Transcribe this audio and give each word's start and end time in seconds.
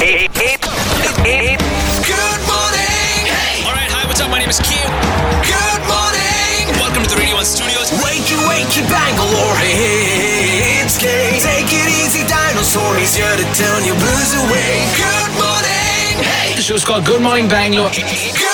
Eight, 0.00 0.32
eight, 0.40 0.64
eight. 1.28 1.60
Good 2.08 2.40
morning. 2.48 3.20
Hey. 3.28 3.60
All 3.68 3.76
right, 3.76 3.92
hi, 3.92 4.08
what's 4.08 4.16
up? 4.24 4.30
My 4.32 4.40
name 4.40 4.48
is 4.48 4.56
Q. 4.56 4.72
Good 5.44 5.82
morning. 5.84 6.72
Welcome 6.80 7.04
to 7.04 7.10
the 7.12 7.20
Radio 7.20 7.36
1 7.36 7.44
Studios. 7.44 7.92
Wakey, 8.00 8.32
wakey, 8.48 8.80
Bangalore. 8.88 9.60
It's 9.60 10.96
Kay. 10.96 11.36
Take 11.44 11.68
it 11.68 11.88
easy, 12.00 12.24
dinosaur. 12.24 12.96
He's 12.96 13.12
here 13.12 13.28
to 13.28 13.46
turn 13.52 13.84
your 13.84 14.00
blues 14.00 14.32
away. 14.48 14.88
Good 14.96 15.32
morning. 15.36 16.24
Hey. 16.24 16.56
The 16.56 16.64
show's 16.64 16.84
called 16.84 17.04
Good 17.04 17.20
Morning 17.20 17.44
Bangalore. 17.46 17.92
Good 17.92 18.49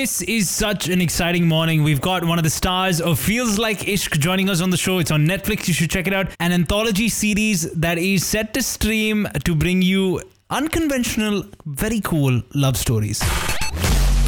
This 0.00 0.22
is 0.22 0.48
such 0.48 0.88
an 0.88 1.02
exciting 1.02 1.46
morning. 1.46 1.82
We've 1.82 2.00
got 2.00 2.24
one 2.24 2.38
of 2.38 2.42
the 2.42 2.48
stars 2.48 3.02
of 3.02 3.18
Feels 3.18 3.58
Like 3.58 3.80
Ishq 3.80 4.18
joining 4.18 4.48
us 4.48 4.62
on 4.62 4.70
the 4.70 4.78
show. 4.78 4.98
It's 4.98 5.10
on 5.10 5.26
Netflix. 5.26 5.68
You 5.68 5.74
should 5.74 5.90
check 5.90 6.06
it 6.06 6.14
out. 6.14 6.28
An 6.40 6.52
anthology 6.52 7.10
series 7.10 7.70
that 7.72 7.98
is 7.98 8.24
set 8.24 8.54
to 8.54 8.62
stream 8.62 9.28
to 9.44 9.54
bring 9.54 9.82
you 9.82 10.22
unconventional, 10.48 11.44
very 11.66 12.00
cool 12.00 12.40
love 12.54 12.78
stories. 12.78 13.18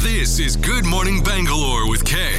This 0.03 0.37
is 0.37 0.55
Good 0.57 0.85
Morning 0.85 1.23
Bangalore 1.23 1.89
with 1.89 2.05
Kay. 2.05 2.37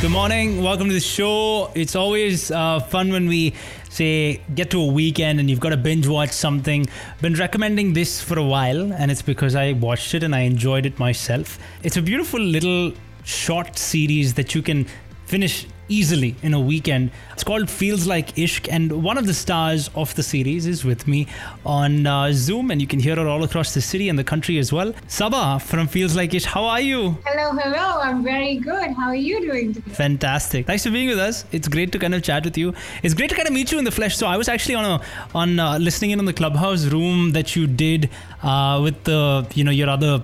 Good 0.00 0.12
morning. 0.12 0.62
Welcome 0.62 0.86
to 0.86 0.94
the 0.94 1.00
show. 1.00 1.70
It's 1.74 1.94
always 1.94 2.50
uh, 2.50 2.80
fun 2.80 3.10
when 3.10 3.28
we 3.28 3.54
say 3.90 4.40
get 4.54 4.70
to 4.70 4.80
a 4.80 4.86
weekend 4.86 5.40
and 5.40 5.50
you've 5.50 5.60
got 5.60 5.70
to 5.70 5.76
binge 5.76 6.06
watch 6.06 6.30
something. 6.30 6.86
Been 7.20 7.34
recommending 7.34 7.92
this 7.92 8.22
for 8.22 8.38
a 8.38 8.44
while, 8.44 8.92
and 8.94 9.10
it's 9.10 9.20
because 9.20 9.54
I 9.54 9.72
watched 9.72 10.14
it 10.14 10.22
and 10.22 10.34
I 10.34 10.40
enjoyed 10.40 10.86
it 10.86 10.98
myself. 10.98 11.58
It's 11.82 11.98
a 11.98 12.02
beautiful 12.02 12.40
little 12.40 12.92
short 13.24 13.78
series 13.78 14.34
that 14.34 14.54
you 14.54 14.62
can 14.62 14.86
finish 15.26 15.66
easily 15.90 16.36
in 16.42 16.54
a 16.54 16.60
weekend. 16.60 17.10
It's 17.32 17.44
called 17.44 17.68
Feels 17.68 18.06
Like 18.06 18.34
Ishq, 18.36 18.68
and 18.70 19.02
one 19.02 19.18
of 19.18 19.26
the 19.26 19.34
stars 19.34 19.90
of 19.94 20.14
the 20.14 20.22
series 20.22 20.66
is 20.66 20.84
with 20.84 21.06
me 21.08 21.26
on 21.66 22.06
uh, 22.06 22.32
Zoom, 22.32 22.70
and 22.70 22.80
you 22.80 22.86
can 22.86 23.00
hear 23.00 23.16
her 23.16 23.26
all 23.28 23.42
across 23.44 23.74
the 23.74 23.80
city 23.80 24.08
and 24.08 24.18
the 24.18 24.24
country 24.24 24.58
as 24.58 24.72
well. 24.72 24.94
Saba 25.08 25.58
from 25.58 25.88
Feels 25.88 26.14
Like 26.16 26.30
Ishq, 26.30 26.44
how 26.46 26.64
are 26.64 26.80
you? 26.80 27.18
Hello, 27.26 27.50
hello. 27.60 28.00
I'm 28.00 28.22
very 28.22 28.56
good. 28.56 28.92
How 28.92 29.08
are 29.08 29.14
you 29.14 29.40
doing 29.40 29.74
today? 29.74 29.90
Fantastic. 29.92 30.66
Thanks 30.66 30.84
for 30.84 30.90
being 30.90 31.08
with 31.08 31.18
us. 31.18 31.44
It's 31.52 31.68
great 31.68 31.92
to 31.92 31.98
kind 31.98 32.14
of 32.14 32.22
chat 32.22 32.44
with 32.44 32.56
you. 32.56 32.72
It's 33.02 33.14
great 33.14 33.30
to 33.30 33.36
kind 33.36 33.48
of 33.48 33.54
meet 33.54 33.72
you 33.72 33.78
in 33.78 33.84
the 33.84 33.90
flesh. 33.90 34.16
So 34.16 34.26
I 34.26 34.36
was 34.36 34.48
actually 34.48 34.76
on 34.76 34.84
a 34.84 35.02
on 35.34 35.58
uh, 35.58 35.78
listening 35.78 36.12
in 36.12 36.18
on 36.20 36.24
the 36.24 36.32
clubhouse 36.32 36.84
room 36.86 37.32
that 37.32 37.56
you 37.56 37.66
did 37.66 38.08
uh, 38.42 38.80
with 38.82 39.02
the 39.04 39.46
you 39.54 39.64
know 39.64 39.70
your 39.72 39.88
other 39.90 40.22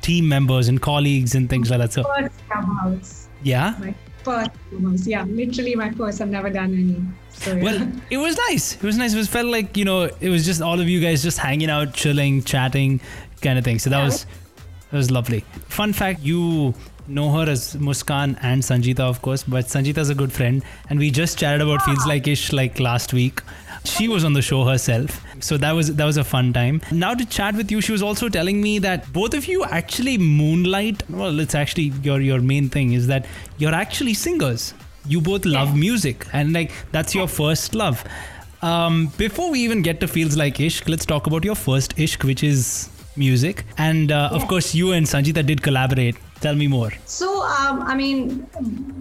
team 0.00 0.28
members 0.28 0.68
and 0.68 0.80
colleagues 0.80 1.34
and 1.34 1.48
things 1.50 1.70
like 1.70 1.78
that. 1.80 1.92
So 1.92 2.02
First 2.02 2.34
clubhouse. 2.50 3.28
yeah. 3.42 3.78
First 4.26 4.50
clubhouse. 4.70 5.06
Yeah, 5.06 5.24
literally 5.24 5.74
my 5.76 5.90
first. 5.92 6.20
I've 6.20 6.28
never 6.28 6.50
done 6.50 6.74
any. 6.74 6.96
So, 7.30 7.54
yeah. 7.54 7.62
Well, 7.62 7.92
it 8.10 8.18
was 8.18 8.36
nice. 8.48 8.74
It 8.74 8.82
was 8.82 8.98
nice. 8.98 9.14
It 9.14 9.18
was 9.18 9.28
felt 9.28 9.46
like 9.46 9.76
you 9.76 9.84
know 9.84 10.10
it 10.20 10.28
was 10.28 10.44
just 10.44 10.60
all 10.60 10.80
of 10.80 10.88
you 10.88 11.00
guys 11.00 11.22
just 11.22 11.38
hanging 11.38 11.70
out, 11.70 11.94
chilling, 11.94 12.42
chatting, 12.42 13.00
kind 13.40 13.58
of 13.58 13.64
thing. 13.64 13.78
So 13.78 13.90
that 13.90 14.04
was 14.04 14.26
that 14.90 14.96
was 14.96 15.10
lovely. 15.10 15.44
Fun 15.68 15.92
fact: 15.92 16.20
you 16.22 16.74
know 17.08 17.30
her 17.30 17.48
as 17.50 17.76
Muskan 17.76 18.36
and 18.42 18.62
Sanjeeta, 18.62 19.00
of 19.00 19.22
course, 19.22 19.44
but 19.44 19.66
Sanjeeta's 19.66 20.10
a 20.10 20.14
good 20.14 20.32
friend, 20.32 20.64
and 20.90 20.98
we 20.98 21.10
just 21.10 21.38
chatted 21.38 21.60
about 21.60 21.82
Feels 21.82 22.06
Like 22.06 22.24
Ishq 22.24 22.52
like 22.52 22.80
last 22.80 23.12
week. 23.12 23.42
She 23.86 24.08
was 24.08 24.24
on 24.24 24.32
the 24.32 24.42
show 24.42 24.64
herself, 24.64 25.22
so 25.40 25.56
that 25.58 25.72
was 25.72 25.94
that 25.94 26.04
was 26.04 26.16
a 26.16 26.24
fun 26.24 26.52
time. 26.52 26.80
Now 26.90 27.14
to 27.14 27.24
chat 27.24 27.54
with 27.54 27.70
you, 27.70 27.80
she 27.80 27.92
was 27.92 28.02
also 28.02 28.28
telling 28.28 28.60
me 28.60 28.78
that 28.80 29.12
both 29.12 29.34
of 29.34 29.46
you 29.46 29.64
actually 29.64 30.18
moonlight. 30.18 31.08
Well, 31.08 31.38
it's 31.40 31.54
actually 31.54 31.92
your 32.02 32.20
your 32.20 32.40
main 32.40 32.68
thing 32.68 32.92
is 32.92 33.06
that 33.06 33.26
you're 33.58 33.74
actually 33.74 34.14
singers. 34.14 34.74
You 35.06 35.20
both 35.20 35.44
love 35.44 35.76
music, 35.76 36.26
and 36.32 36.52
like 36.52 36.72
that's 36.92 37.14
your 37.14 37.28
first 37.28 37.74
love. 37.74 38.04
Um, 38.62 39.12
before 39.18 39.50
we 39.50 39.60
even 39.60 39.82
get 39.82 40.00
to 40.00 40.08
feels 40.08 40.36
like 40.36 40.56
ishq, 40.56 40.88
let's 40.88 41.06
talk 41.06 41.26
about 41.26 41.44
your 41.44 41.54
first 41.54 41.96
ishq, 41.96 42.24
which 42.24 42.42
is 42.42 42.90
music. 43.16 43.64
And 43.78 44.10
uh, 44.12 44.30
of 44.32 44.48
course, 44.48 44.74
you 44.74 44.92
and 44.92 45.06
Sanjeeta 45.06 45.46
did 45.46 45.62
collaborate. 45.62 46.16
Tell 46.46 46.54
me 46.54 46.68
more. 46.68 46.92
So, 47.06 47.42
um, 47.42 47.82
I 47.82 47.96
mean, 47.96 48.42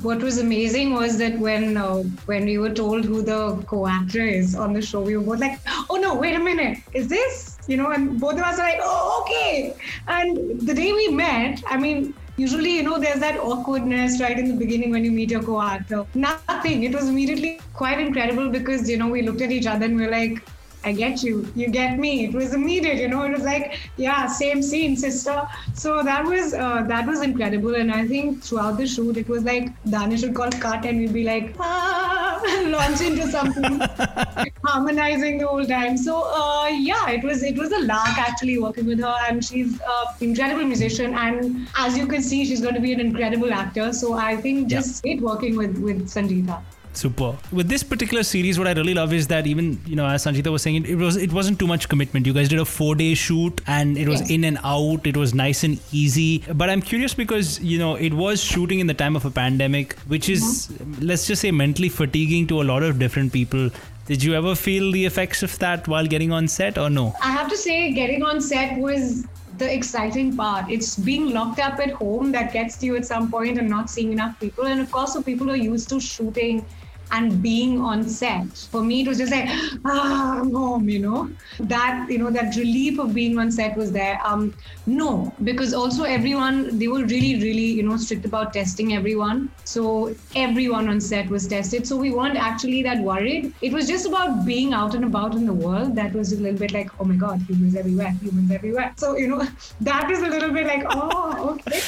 what 0.01 0.23
was 0.28 0.39
amazing 0.39 0.95
was 0.95 1.19
that 1.19 1.38
when 1.38 1.78
uh, 1.78 1.97
when 2.29 2.45
we 2.45 2.57
were 2.57 2.72
told 2.79 3.06
who 3.06 3.22
the 3.22 3.39
co-actor 3.67 4.25
is 4.38 4.56
on 4.56 4.73
the 4.73 4.81
show, 4.81 5.01
we 5.01 5.16
were 5.16 5.25
both 5.28 5.41
like, 5.41 5.59
"Oh 5.91 5.97
no, 6.05 6.16
wait 6.16 6.35
a 6.39 6.39
minute, 6.39 6.79
is 6.94 7.07
this?" 7.07 7.59
You 7.67 7.78
know, 7.78 7.91
and 7.91 8.19
both 8.19 8.34
of 8.39 8.47
us 8.50 8.57
are 8.57 8.67
like, 8.69 8.79
"Oh, 8.81 9.22
okay." 9.22 9.75
And 10.07 10.59
the 10.72 10.73
day 10.73 10.91
we 11.01 11.07
met, 11.09 11.61
I 11.67 11.78
mean, 11.78 12.16
usually, 12.47 12.73
you 12.78 12.84
know, 12.89 12.97
there's 13.05 13.19
that 13.28 13.39
awkwardness 13.51 14.19
right 14.25 14.44
in 14.45 14.47
the 14.47 14.57
beginning 14.66 14.97
when 14.97 15.05
you 15.05 15.11
meet 15.11 15.38
your 15.38 15.44
co-actor. 15.44 16.03
Nothing. 16.16 16.84
It 16.89 16.95
was 16.95 17.07
immediately 17.16 17.59
quite 17.73 18.00
incredible 18.09 18.50
because 18.59 18.89
you 18.89 18.97
know 18.97 19.13
we 19.19 19.22
looked 19.22 19.41
at 19.50 19.51
each 19.51 19.67
other 19.67 19.85
and 19.85 20.03
we 20.03 20.05
are 20.09 20.16
like. 20.19 20.45
I 20.85 20.91
get 20.91 21.23
you. 21.23 21.51
You 21.56 21.68
get 21.69 21.97
me. 21.97 22.25
It 22.25 22.34
was 22.34 22.53
immediate, 22.53 22.97
you 22.97 23.07
know. 23.07 23.23
It 23.23 23.31
was 23.31 23.41
like, 23.41 23.79
yeah, 23.97 24.28
same 24.28 24.62
scene, 24.62 24.96
sister. 24.96 25.41
So 25.73 26.03
that 26.03 26.23
was 26.23 26.53
uh, 26.53 26.84
that 26.84 27.07
was 27.07 27.23
incredible. 27.23 27.73
And 27.75 27.91
I 27.91 28.07
think 28.07 28.44
throughout 28.44 28.78
the 28.78 28.85
shoot, 28.85 29.18
it 29.18 29.28
was 29.28 29.44
like 29.44 29.72
Danish 29.90 30.22
would 30.22 30.35
call 30.35 30.51
cut, 30.51 30.85
and 30.85 31.00
we'd 31.00 31.13
be 31.13 31.23
like, 31.23 31.56
ah, 31.59 32.40
launch 32.75 33.01
into 33.01 33.28
something, 33.31 33.79
harmonizing 34.63 35.40
the 35.40 35.47
whole 35.47 35.66
time. 35.66 35.97
So 35.97 36.22
uh, 36.44 36.68
yeah, 36.68 37.09
it 37.09 37.23
was 37.23 37.41
it 37.41 37.57
was 37.57 37.72
a 37.72 37.79
lark 37.79 38.22
actually 38.28 38.59
working 38.59 38.85
with 38.85 39.00
her, 39.00 39.16
and 39.28 39.44
she's 39.44 39.81
an 39.96 40.29
incredible 40.29 40.66
musician. 40.66 41.16
And 41.16 41.67
as 41.78 41.97
you 41.97 42.06
can 42.06 42.22
see, 42.22 42.46
she's 42.46 42.62
going 42.62 42.75
to 42.75 42.88
be 42.88 42.94
an 42.94 43.00
incredible 43.00 43.52
actor. 43.52 43.91
So 43.91 44.13
I 44.13 44.38
think 44.38 44.67
just 44.78 45.02
great 45.02 45.22
working 45.34 45.57
with 45.57 45.78
with 45.90 46.07
Sanjeeta. 46.17 46.62
Super. 46.97 47.35
With 47.51 47.67
this 47.67 47.83
particular 47.83 48.23
series, 48.23 48.57
what 48.57 48.67
I 48.67 48.73
really 48.73 48.94
love 48.94 49.13
is 49.13 49.28
that 49.28 49.47
even 49.47 49.79
you 49.85 49.95
know, 49.95 50.06
as 50.06 50.25
Sanjeeta 50.25 50.51
was 50.51 50.61
saying, 50.61 50.78
it, 50.78 50.89
it 50.89 50.95
was 50.95 51.17
it 51.17 51.33
wasn't 51.33 51.59
too 51.59 51.67
much 51.67 51.89
commitment. 51.89 52.25
You 52.25 52.33
guys 52.33 52.50
did 52.50 52.59
a 52.59 52.66
four 52.66 52.95
day 52.95 53.13
shoot, 53.13 53.61
and 53.67 53.97
it 53.97 54.07
was 54.07 54.22
Yes. 54.22 54.29
in 54.29 54.44
and 54.45 54.57
out. 54.63 55.05
It 55.05 55.17
was 55.17 55.34
nice 55.34 55.63
and 55.63 55.79
easy. 55.91 56.44
But 56.53 56.69
I'm 56.69 56.81
curious 56.81 57.13
because 57.13 57.59
you 57.61 57.78
know 57.78 57.95
it 57.95 58.13
was 58.13 58.41
shooting 58.41 58.79
in 58.79 58.88
the 58.88 58.94
time 58.94 59.16
of 59.16 59.25
a 59.25 59.31
pandemic, 59.31 59.97
which 60.16 60.29
is 60.29 60.44
mm-hmm. 60.45 61.05
let's 61.05 61.28
just 61.28 61.41
say 61.41 61.51
mentally 61.51 61.89
fatiguing 61.89 62.47
to 62.47 62.61
a 62.61 62.66
lot 62.72 62.84
of 62.84 62.97
different 63.00 63.34
people. 63.34 63.69
Did 64.07 64.23
you 64.23 64.35
ever 64.35 64.53
feel 64.53 64.91
the 64.91 65.05
effects 65.05 65.41
of 65.41 65.57
that 65.59 65.88
while 65.88 66.05
getting 66.05 66.31
on 66.31 66.47
set, 66.47 66.78
or 66.78 66.89
no? 66.89 67.16
I 67.23 67.31
have 67.31 67.50
to 67.50 67.57
say, 67.57 67.91
getting 67.91 68.22
on 68.23 68.39
set 68.39 68.78
was 68.78 69.25
the 69.57 69.73
exciting 69.73 70.35
part. 70.35 70.69
It's 70.69 70.95
being 70.97 71.31
locked 71.31 71.59
up 71.59 71.79
at 71.79 71.91
home 71.91 72.31
that 72.31 72.51
gets 72.53 72.77
to 72.77 72.85
you 72.85 72.95
at 72.95 73.05
some 73.05 73.31
point 73.31 73.57
and 73.57 73.69
not 73.69 73.89
seeing 73.89 74.11
enough 74.11 74.39
people. 74.39 74.66
And 74.66 74.81
of 74.81 74.91
course, 74.91 75.13
for 75.13 75.21
people 75.21 75.47
who 75.47 75.53
are 75.53 75.67
used 75.73 75.89
to 75.89 75.99
shooting 75.99 76.66
and 77.11 77.41
being 77.41 77.81
on 77.81 78.03
set, 78.03 78.57
for 78.71 78.83
me, 78.83 79.01
it 79.01 79.07
was 79.07 79.17
just 79.17 79.31
like, 79.31 79.47
ah, 79.85 80.39
I'm 80.39 80.53
home, 80.53 80.89
you 80.89 80.99
know? 80.99 81.29
That, 81.59 82.07
you 82.09 82.17
know, 82.17 82.29
that 82.31 82.55
relief 82.55 82.99
of 82.99 83.13
being 83.13 83.38
on 83.38 83.51
set 83.51 83.77
was 83.77 83.91
there. 83.91 84.19
Um, 84.23 84.53
no, 84.85 85.33
because 85.43 85.73
also 85.73 86.03
everyone, 86.03 86.77
they 86.77 86.88
were 86.88 87.03
really, 87.03 87.35
really, 87.35 87.71
you 87.79 87.83
know, 87.83 87.97
strict 87.97 88.25
about 88.25 88.53
testing 88.53 88.93
everyone. 88.93 89.49
So 89.63 90.16
everyone 90.35 90.89
on 90.89 90.99
set 90.99 91.29
was 91.29 91.47
tested. 91.47 91.88
So 91.88 91.95
we 91.97 92.11
weren't 92.11 92.38
actually 92.38 92.83
that 92.83 92.99
worried. 92.99 93.53
It 93.61 93.73
was 93.73 93.87
just 93.87 94.05
about 94.05 94.45
being 94.45 94.73
out 94.73 94.95
and 94.95 95.05
about 95.05 95.35
in 95.35 95.45
the 95.45 95.53
world. 95.53 95.95
That 95.95 96.13
was 96.13 96.33
a 96.33 96.37
little 96.37 96.59
bit 96.59 96.73
like, 96.73 96.89
oh 96.99 97.05
my 97.05 97.16
God, 97.16 97.41
humans 97.41 97.75
everywhere, 97.75 98.11
humans 98.22 98.51
everywhere. 98.51 98.93
So, 98.97 99.16
you 99.17 99.27
know, 99.27 99.47
that 99.81 100.09
was 100.09 100.19
a 100.19 100.27
little 100.27 100.51
bit 100.51 100.67
like, 100.67 100.85
oh, 100.89 101.59
okay. 101.67 101.81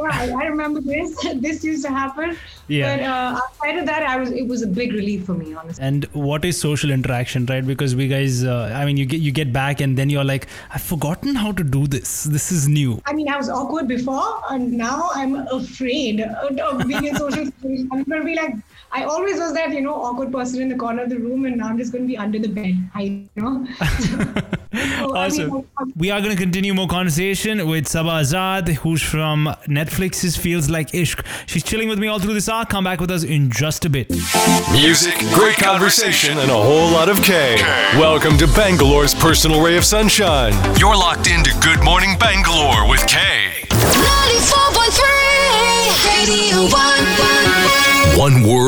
Yeah, 0.00 0.36
I, 0.36 0.46
remember 0.46 0.80
this. 0.80 1.16
this 1.36 1.64
used 1.64 1.84
to 1.84 1.90
happen. 1.90 2.36
Yeah. 2.68 2.96
But 2.96 3.04
uh, 3.04 3.40
outside 3.42 3.78
of 3.78 3.86
that, 3.86 4.02
I 4.02 4.16
was. 4.16 4.30
It 4.30 4.46
was 4.46 4.62
a 4.62 4.66
big 4.66 4.92
relief 4.92 5.26
for 5.26 5.34
me, 5.34 5.54
honestly. 5.54 5.84
And 5.84 6.04
what 6.12 6.44
is 6.44 6.58
social 6.60 6.90
interaction, 6.90 7.46
right? 7.46 7.66
Because 7.66 7.94
we 7.94 8.08
guys, 8.08 8.44
uh, 8.44 8.72
I 8.74 8.84
mean, 8.84 8.96
you 8.96 9.06
get 9.06 9.20
you 9.20 9.32
get 9.32 9.52
back, 9.52 9.80
and 9.80 9.96
then 9.96 10.10
you're 10.10 10.24
like, 10.24 10.46
I've 10.70 10.82
forgotten 10.82 11.34
how 11.34 11.52
to 11.52 11.64
do 11.64 11.86
this. 11.86 12.24
This 12.24 12.50
is 12.50 12.68
new. 12.68 13.00
I 13.06 13.12
mean, 13.12 13.28
I 13.28 13.36
was 13.36 13.48
awkward 13.48 13.88
before, 13.88 14.40
and 14.50 14.72
now 14.72 15.10
I'm 15.14 15.46
afraid 15.48 16.20
of 16.20 16.88
being 16.88 17.04
in 17.06 17.16
social 17.16 17.44
situations. 17.52 17.88
I'm 17.92 18.04
going 18.04 18.20
to 18.20 18.26
be 18.26 18.34
like, 18.34 18.54
I 18.90 19.04
always 19.04 19.38
was 19.38 19.54
that, 19.54 19.70
you 19.70 19.80
know, 19.80 19.94
awkward 19.94 20.32
person 20.32 20.62
in 20.62 20.68
the 20.68 20.76
corner 20.76 21.02
of 21.02 21.10
the 21.10 21.18
room, 21.18 21.44
and 21.44 21.56
now 21.56 21.68
I'm 21.68 21.78
just 21.78 21.92
going 21.92 22.04
to 22.04 22.08
be 22.08 22.16
under 22.16 22.38
the 22.38 22.48
bed. 22.48 22.76
I 22.94 23.02
you 23.02 23.28
know. 23.36 23.66
So, 24.72 24.78
I 25.14 25.28
mean, 25.28 25.50
Awesome. 25.50 25.66
We 25.96 26.10
are 26.10 26.20
going 26.20 26.34
to 26.34 26.40
continue 26.40 26.72
more 26.74 26.86
conversation 26.88 27.66
with 27.68 27.86
Saba 27.88 28.10
Azad, 28.10 28.68
who's 28.76 29.02
from 29.02 29.46
Netflix's 29.66 30.36
Feels 30.36 30.70
Like 30.70 30.88
Ishq. 30.92 31.24
She's 31.46 31.62
chilling 31.62 31.88
with 31.88 31.98
me 31.98 32.06
all 32.08 32.18
through 32.18 32.34
this 32.34 32.48
hour. 32.48 32.64
Come 32.64 32.84
back 32.84 33.00
with 33.00 33.10
us 33.10 33.22
in 33.24 33.50
just 33.50 33.84
a 33.84 33.90
bit. 33.90 34.08
Music, 34.72 35.14
great 35.34 35.56
conversation, 35.56 36.38
and 36.38 36.50
a 36.50 36.54
whole 36.54 36.90
lot 36.90 37.08
of 37.08 37.22
K. 37.22 37.56
Welcome 37.98 38.38
to 38.38 38.46
Bangalore's 38.48 39.14
personal 39.14 39.60
ray 39.62 39.76
of 39.76 39.84
sunshine. 39.84 40.52
You're 40.78 40.96
locked 40.96 41.28
into 41.28 41.52
Good 41.60 41.82
Morning 41.84 42.16
Bangalore 42.18 42.88
with 42.88 43.06
K. 43.06 43.18
94.3 43.68 45.12
Radio 46.08 46.62
1. 46.72 48.18
One 48.18 48.42
world, 48.42 48.61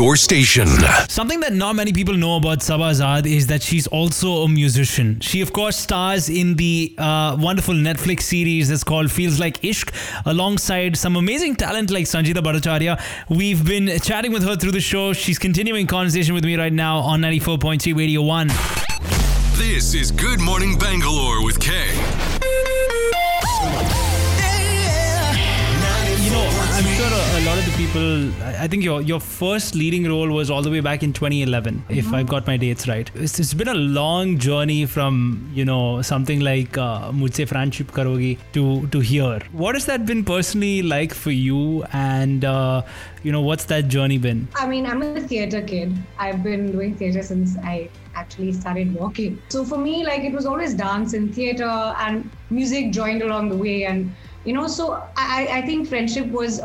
your 0.00 0.16
station. 0.16 0.66
Something 1.08 1.40
that 1.40 1.52
not 1.52 1.76
many 1.76 1.92
people 1.92 2.14
know 2.14 2.36
about 2.36 2.62
Saba 2.62 2.84
Azad 2.84 3.26
is 3.26 3.48
that 3.48 3.62
she's 3.62 3.86
also 3.88 4.44
a 4.44 4.48
musician. 4.48 5.20
She, 5.20 5.42
of 5.42 5.52
course, 5.52 5.76
stars 5.76 6.30
in 6.30 6.56
the 6.56 6.94
uh, 6.96 7.36
wonderful 7.38 7.74
Netflix 7.74 8.22
series 8.22 8.70
that's 8.70 8.82
called 8.82 9.10
Feels 9.12 9.38
Like 9.38 9.60
Ishq 9.60 9.92
alongside 10.24 10.96
some 10.96 11.16
amazing 11.16 11.56
talent 11.56 11.90
like 11.90 12.06
Sanjeeta 12.06 12.40
Bhattacharya. 12.46 12.98
We've 13.28 13.62
been 13.62 14.00
chatting 14.00 14.32
with 14.32 14.42
her 14.44 14.56
through 14.56 14.72
the 14.72 14.80
show. 14.80 15.12
She's 15.12 15.38
continuing 15.38 15.86
conversation 15.86 16.34
with 16.34 16.44
me 16.46 16.56
right 16.56 16.72
now 16.72 17.00
on 17.00 17.20
94.3 17.20 17.94
Radio 17.94 18.22
1. 18.22 18.48
This 19.58 19.92
is 19.92 20.10
Good 20.10 20.40
Morning 20.40 20.78
Bangalore 20.78 21.44
with 21.44 21.60
Kay. 21.60 22.49
People. 27.92 28.30
I 28.44 28.68
think 28.68 28.84
your 28.84 29.00
your 29.02 29.20
first 29.20 29.74
leading 29.74 30.06
role 30.08 30.28
was 30.28 30.50
all 30.50 30.62
the 30.62 30.70
way 30.70 30.80
back 30.80 31.02
in 31.02 31.12
2011, 31.12 31.84
if 31.88 32.12
I've 32.12 32.26
got 32.26 32.46
my 32.46 32.56
dates 32.56 32.86
right. 32.88 33.10
It's, 33.14 33.38
it's 33.38 33.54
been 33.54 33.68
a 33.68 33.74
long 33.74 34.38
journey 34.38 34.86
from 34.86 35.50
you 35.52 35.64
know 35.64 36.02
something 36.02 36.40
like 36.40 36.78
uh, 36.78 37.10
Mujhse 37.10 37.48
Friendship 37.48 37.92
Karogi 37.92 38.38
to 38.52 38.86
to 38.88 39.00
here. 39.00 39.40
What 39.52 39.74
has 39.74 39.86
that 39.86 40.06
been 40.06 40.24
personally 40.24 40.82
like 40.82 41.14
for 41.14 41.30
you? 41.30 41.84
And 41.92 42.44
uh, 42.44 42.82
you 43.22 43.32
know, 43.32 43.40
what's 43.40 43.64
that 43.66 43.88
journey 43.88 44.18
been? 44.18 44.48
I 44.54 44.66
mean, 44.66 44.86
I'm 44.86 45.02
a 45.02 45.20
theater 45.20 45.62
kid. 45.62 45.96
I've 46.18 46.42
been 46.42 46.72
doing 46.72 46.94
theater 46.96 47.22
since 47.22 47.56
I 47.58 47.90
actually 48.14 48.52
started 48.52 48.94
walking. 48.94 49.40
So 49.48 49.64
for 49.64 49.78
me, 49.78 50.04
like 50.04 50.22
it 50.22 50.32
was 50.32 50.46
always 50.46 50.74
dance 50.74 51.14
and 51.14 51.34
theater 51.34 51.70
and 51.98 52.28
music 52.50 52.92
joined 52.92 53.22
along 53.22 53.48
the 53.48 53.56
way. 53.56 53.84
And 53.84 54.12
you 54.44 54.52
know, 54.52 54.66
so 54.66 55.02
I, 55.16 55.48
I 55.50 55.62
think 55.62 55.88
friendship 55.88 56.26
was 56.28 56.60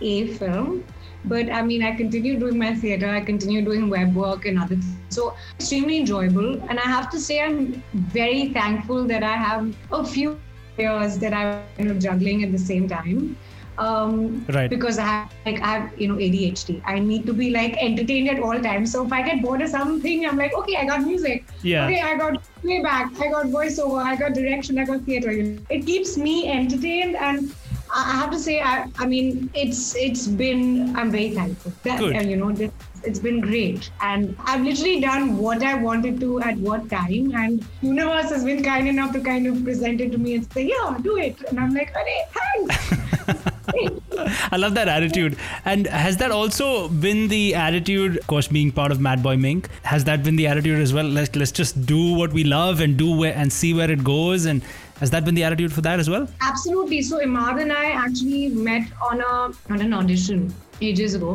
a 0.00 0.26
film. 0.34 0.84
But 1.24 1.50
I 1.50 1.62
mean, 1.62 1.82
I 1.82 1.96
continue 1.96 2.38
doing 2.38 2.58
my 2.58 2.74
theater, 2.74 3.08
I 3.08 3.20
continue 3.20 3.62
doing 3.62 3.88
web 3.88 4.14
work 4.14 4.46
and 4.46 4.58
other 4.58 4.76
things. 4.76 4.96
So 5.08 5.34
extremely 5.58 5.98
enjoyable. 5.98 6.62
And 6.68 6.78
I 6.78 6.84
have 6.84 7.10
to 7.10 7.18
say, 7.18 7.40
I'm 7.42 7.82
very 7.94 8.48
thankful 8.50 9.04
that 9.06 9.22
I 9.22 9.36
have 9.36 9.74
a 9.90 10.04
few 10.04 10.38
years 10.78 11.18
that 11.18 11.32
I'm 11.32 11.62
you 11.78 11.92
know, 11.92 11.98
juggling 11.98 12.44
at 12.44 12.52
the 12.52 12.58
same 12.58 12.88
time. 12.88 13.36
Um, 13.78 14.46
Right. 14.48 14.70
Because 14.70 14.98
I 14.98 15.02
have, 15.02 15.32
like, 15.44 15.60
I 15.60 15.78
have, 15.78 16.00
you 16.00 16.08
know, 16.08 16.14
ADHD. 16.14 16.80
I 16.86 16.98
need 16.98 17.26
to 17.26 17.34
be 17.34 17.50
like 17.50 17.76
entertained 17.76 18.30
at 18.30 18.40
all 18.40 18.58
times. 18.60 18.92
So 18.92 19.04
if 19.04 19.12
I 19.12 19.22
get 19.22 19.42
bored 19.42 19.60
of 19.60 19.68
something, 19.68 20.26
I'm 20.26 20.36
like, 20.36 20.54
okay, 20.54 20.76
I 20.76 20.86
got 20.86 21.02
music. 21.02 21.44
Yeah. 21.62 21.86
Okay, 21.86 22.00
I 22.00 22.16
got 22.16 22.42
playback. 22.62 23.10
I 23.20 23.28
got 23.28 23.46
voiceover. 23.46 24.02
I 24.02 24.16
got 24.16 24.32
direction. 24.32 24.78
I 24.78 24.84
got 24.86 25.02
theater. 25.02 25.30
It 25.68 25.84
keeps 25.84 26.16
me 26.16 26.50
entertained 26.50 27.16
and. 27.16 27.54
I 27.94 28.12
have 28.12 28.30
to 28.30 28.38
say, 28.38 28.60
I, 28.60 28.90
I 28.98 29.06
mean, 29.06 29.50
it's 29.54 29.94
it's 29.94 30.26
been. 30.26 30.94
I'm 30.96 31.10
very 31.10 31.30
thankful. 31.30 31.72
That, 31.84 31.98
Good. 31.98 32.26
you 32.26 32.36
know, 32.36 32.52
this, 32.52 32.70
it's 33.04 33.18
been 33.18 33.40
great, 33.40 33.90
and 34.00 34.36
I've 34.44 34.62
literally 34.62 35.00
done 35.00 35.36
what 35.38 35.62
I 35.62 35.74
wanted 35.74 36.20
to 36.20 36.40
at 36.40 36.58
what 36.58 36.88
time, 36.90 37.32
and 37.34 37.64
universe 37.82 38.30
has 38.30 38.44
been 38.44 38.62
kind 38.62 38.88
enough 38.88 39.12
to 39.12 39.20
kind 39.20 39.46
of 39.46 39.62
present 39.64 40.00
it 40.00 40.12
to 40.12 40.18
me 40.18 40.34
and 40.36 40.52
say, 40.52 40.66
yeah, 40.66 40.98
do 41.02 41.16
it, 41.16 41.40
and 41.48 41.60
I'm 41.60 41.72
like, 41.74 41.94
"Arey, 41.94 42.20
thanks. 42.38 43.06
I 44.52 44.56
love 44.56 44.74
that 44.74 44.88
attitude. 44.88 45.36
And 45.64 45.86
has 45.86 46.16
that 46.18 46.30
also 46.30 46.88
been 46.88 47.28
the 47.28 47.54
attitude, 47.54 48.18
of 48.18 48.26
course, 48.26 48.48
being 48.48 48.70
part 48.72 48.92
of 48.92 49.00
Mad 49.00 49.22
Boy 49.22 49.36
Mink? 49.36 49.68
Has 49.82 50.04
that 50.04 50.22
been 50.22 50.36
the 50.36 50.46
attitude 50.46 50.80
as 50.80 50.92
well? 50.92 51.04
Let's 51.04 51.34
let's 51.36 51.52
just 51.52 51.86
do 51.86 52.14
what 52.14 52.32
we 52.32 52.44
love 52.44 52.80
and 52.80 52.96
do 52.96 53.16
where, 53.16 53.34
and 53.34 53.52
see 53.52 53.74
where 53.74 53.90
it 53.90 54.04
goes. 54.04 54.46
And 54.46 54.62
has 54.98 55.10
that 55.10 55.24
been 55.24 55.34
the 55.34 55.44
attitude 55.44 55.72
for 55.72 55.82
that 55.82 56.00
as 56.00 56.08
well? 56.08 56.28
Absolutely. 56.40 57.02
So 57.02 57.18
Imad 57.18 57.60
and 57.60 57.72
I 57.72 57.90
actually 57.90 58.48
met 58.48 58.88
on 59.02 59.20
a 59.20 59.52
on 59.70 59.80
an 59.80 59.92
audition 59.92 60.54
ages 60.80 61.14
ago, 61.14 61.32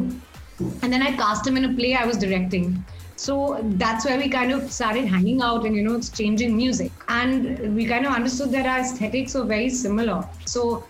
and 0.82 0.94
then 0.94 1.02
I 1.02 1.16
cast 1.16 1.46
him 1.46 1.58
in 1.58 1.66
a 1.66 1.74
play 1.74 1.94
I 1.96 2.06
was 2.06 2.18
directing. 2.18 2.84
So 3.18 3.60
that's 3.78 4.04
where 4.04 4.18
we 4.18 4.30
kind 4.30 4.52
of 4.52 4.72
started 4.72 5.06
hanging 5.06 5.44
out 5.44 5.64
and 5.64 5.76
you 5.76 5.84
know 5.84 5.96
exchanging 5.96 6.58
music, 6.58 6.92
and 7.08 7.76
we 7.76 7.86
kind 7.86 8.08
of 8.08 8.14
understood 8.14 8.52
that 8.54 8.66
our 8.66 8.80
aesthetics 8.80 9.36
were 9.36 9.44
very 9.44 9.70
similar. 9.70 10.28
So 10.46 10.84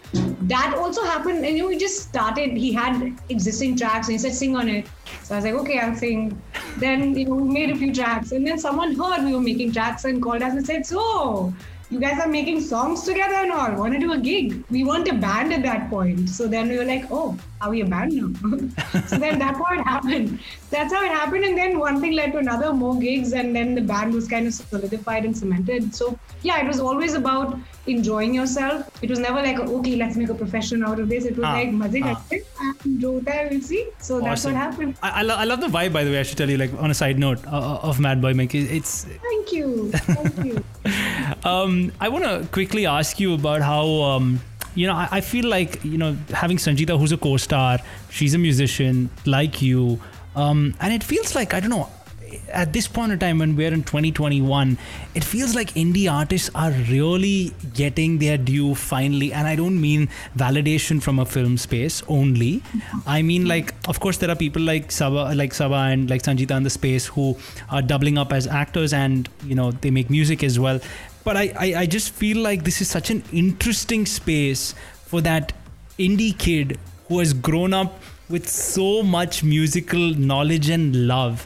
that 0.53 0.73
also 0.73 1.03
happened, 1.03 1.43
and 1.45 1.57
you 1.57 1.63
know 1.63 1.67
we 1.67 1.77
just 1.77 1.99
started. 2.07 2.51
He 2.51 2.71
had 2.71 3.19
existing 3.27 3.75
tracks, 3.75 4.07
and 4.07 4.13
he 4.13 4.17
said 4.17 4.33
sing 4.33 4.55
on 4.55 4.69
it. 4.69 4.87
So 5.23 5.35
I 5.35 5.37
was 5.39 5.45
like, 5.45 5.55
okay, 5.55 5.79
I'll 5.79 5.95
sing. 5.95 6.41
Then 6.77 7.17
you 7.17 7.25
know 7.25 7.35
we 7.35 7.49
made 7.49 7.69
a 7.69 7.75
few 7.75 7.93
tracks, 7.93 8.31
and 8.31 8.47
then 8.47 8.57
someone 8.57 8.95
heard 8.95 9.25
we 9.25 9.33
were 9.33 9.41
making 9.41 9.73
tracks 9.73 10.05
and 10.05 10.23
called 10.23 10.41
us 10.41 10.53
and 10.53 10.65
said, 10.65 10.85
so 10.85 11.53
you 11.91 11.99
guys 11.99 12.19
are 12.21 12.27
making 12.27 12.61
songs 12.61 13.03
together 13.03 13.35
and 13.35 13.51
all. 13.51 13.73
Want 13.75 13.93
to 13.93 13.99
do 13.99 14.13
a 14.13 14.17
gig? 14.17 14.63
We 14.69 14.85
weren't 14.85 15.09
a 15.09 15.13
band 15.13 15.51
at 15.51 15.61
that 15.63 15.89
point. 15.89 16.29
So 16.29 16.47
then 16.47 16.69
we 16.69 16.77
were 16.77 16.85
like, 16.85 17.05
oh, 17.11 17.37
are 17.59 17.69
we 17.69 17.81
a 17.81 17.85
band 17.85 18.13
now? 18.13 18.29
so 19.07 19.17
then 19.17 19.37
that's 19.37 19.57
how 19.57 19.73
it 19.73 19.83
happened. 19.83 20.39
That's 20.69 20.93
how 20.93 21.03
it 21.03 21.11
happened. 21.11 21.43
And 21.43 21.57
then 21.57 21.79
one 21.79 21.99
thing 21.99 22.13
led 22.13 22.31
to 22.31 22.37
another, 22.37 22.71
more 22.73 22.97
gigs. 22.97 23.33
And 23.33 23.53
then 23.53 23.75
the 23.75 23.81
band 23.81 24.13
was 24.13 24.25
kind 24.25 24.47
of 24.47 24.53
solidified 24.53 25.25
and 25.25 25.37
cemented. 25.37 25.93
So 25.93 26.17
yeah, 26.43 26.61
it 26.63 26.67
was 26.67 26.79
always 26.79 27.13
about 27.13 27.57
enjoying 27.87 28.33
yourself. 28.33 28.89
It 29.03 29.09
was 29.09 29.19
never 29.19 29.41
like, 29.41 29.59
okay, 29.59 29.95
let's 29.95 30.15
make 30.15 30.29
a 30.29 30.33
profession 30.35 30.83
out 30.83 30.99
of 30.99 31.09
this. 31.09 31.25
It 31.25 31.35
was 31.35 31.45
Ah, 31.45 31.53
like, 31.53 31.71
maze 31.71 32.01
ah. 32.03 32.23
and 32.83 33.03
hota 33.03 33.31
hai, 33.31 33.47
we'll 33.51 33.61
see. 33.61 33.87
So 33.99 34.19
that's 34.21 34.45
what 34.45 34.53
happened. 34.53 34.97
I, 35.03 35.09
I, 35.09 35.21
lo- 35.23 35.35
I 35.35 35.43
love 35.45 35.61
the 35.61 35.67
vibe, 35.67 35.93
by 35.93 36.03
the 36.03 36.11
way. 36.11 36.19
I 36.19 36.23
should 36.23 36.37
tell 36.37 36.49
you, 36.49 36.57
like 36.57 36.73
on 36.79 36.91
a 36.91 36.93
side 36.93 37.17
note 37.19 37.45
uh, 37.47 37.79
of 37.89 37.99
Mad 37.99 38.21
Boy 38.21 38.33
Mink, 38.33 38.53
it- 38.55 38.71
it's 38.71 39.05
Thank 39.05 39.51
you. 39.53 39.91
Thank 39.91 40.45
you. 40.45 40.63
Um, 41.43 41.91
I 41.99 42.09
want 42.09 42.23
to 42.23 42.47
quickly 42.51 42.85
ask 42.85 43.19
you 43.19 43.33
about 43.33 43.61
how, 43.61 43.85
um, 44.03 44.41
you 44.75 44.85
know, 44.85 44.93
I, 44.93 45.07
I 45.11 45.21
feel 45.21 45.47
like, 45.49 45.83
you 45.83 45.97
know, 45.97 46.15
having 46.31 46.57
Sanjeeta, 46.57 46.99
who's 46.99 47.11
a 47.11 47.17
co 47.17 47.37
star, 47.37 47.79
she's 48.09 48.33
a 48.35 48.37
musician 48.37 49.09
like 49.25 49.59
you. 49.61 49.99
Um, 50.35 50.75
and 50.79 50.93
it 50.93 51.03
feels 51.03 51.33
like, 51.33 51.53
I 51.55 51.59
don't 51.59 51.71
know, 51.71 51.89
at 52.49 52.73
this 52.73 52.87
point 52.87 53.11
in 53.11 53.19
time 53.19 53.39
when 53.39 53.55
we're 53.55 53.73
in 53.73 53.83
2021, 53.83 54.77
it 55.15 55.23
feels 55.23 55.55
like 55.55 55.73
indie 55.73 56.11
artists 56.11 56.49
are 56.55 56.71
really 56.89 57.53
getting 57.73 58.19
their 58.19 58.37
due 58.37 58.75
finally. 58.75 59.33
And 59.33 59.47
I 59.47 59.55
don't 59.55 59.79
mean 59.79 60.09
validation 60.37 61.01
from 61.01 61.19
a 61.19 61.25
film 61.25 61.57
space 61.57 62.03
only. 62.07 62.61
I 63.05 63.21
mean, 63.21 63.47
like, 63.47 63.73
of 63.87 63.99
course, 63.99 64.17
there 64.17 64.29
are 64.29 64.35
people 64.35 64.61
like 64.61 64.91
Saba, 64.91 65.33
like 65.35 65.53
Saba 65.53 65.75
and 65.91 66.09
like 66.09 66.23
Sanjeeta 66.23 66.55
in 66.57 66.63
the 66.63 66.69
space 66.69 67.07
who 67.07 67.37
are 67.69 67.81
doubling 67.81 68.17
up 68.17 68.33
as 68.33 68.47
actors 68.47 68.93
and, 68.93 69.29
you 69.45 69.55
know, 69.55 69.71
they 69.71 69.91
make 69.91 70.09
music 70.09 70.43
as 70.43 70.59
well. 70.59 70.79
But 71.23 71.37
I, 71.37 71.53
I, 71.59 71.73
I 71.81 71.85
just 71.85 72.11
feel 72.11 72.37
like 72.37 72.63
this 72.63 72.81
is 72.81 72.89
such 72.89 73.09
an 73.09 73.23
interesting 73.31 74.05
space 74.05 74.73
for 75.05 75.21
that 75.21 75.53
indie 75.99 76.37
kid 76.37 76.79
who 77.07 77.19
has 77.19 77.33
grown 77.33 77.73
up 77.73 77.99
with 78.29 78.47
so 78.47 79.03
much 79.03 79.43
musical 79.43 79.99
knowledge 80.15 80.69
and 80.69 81.07
love. 81.07 81.45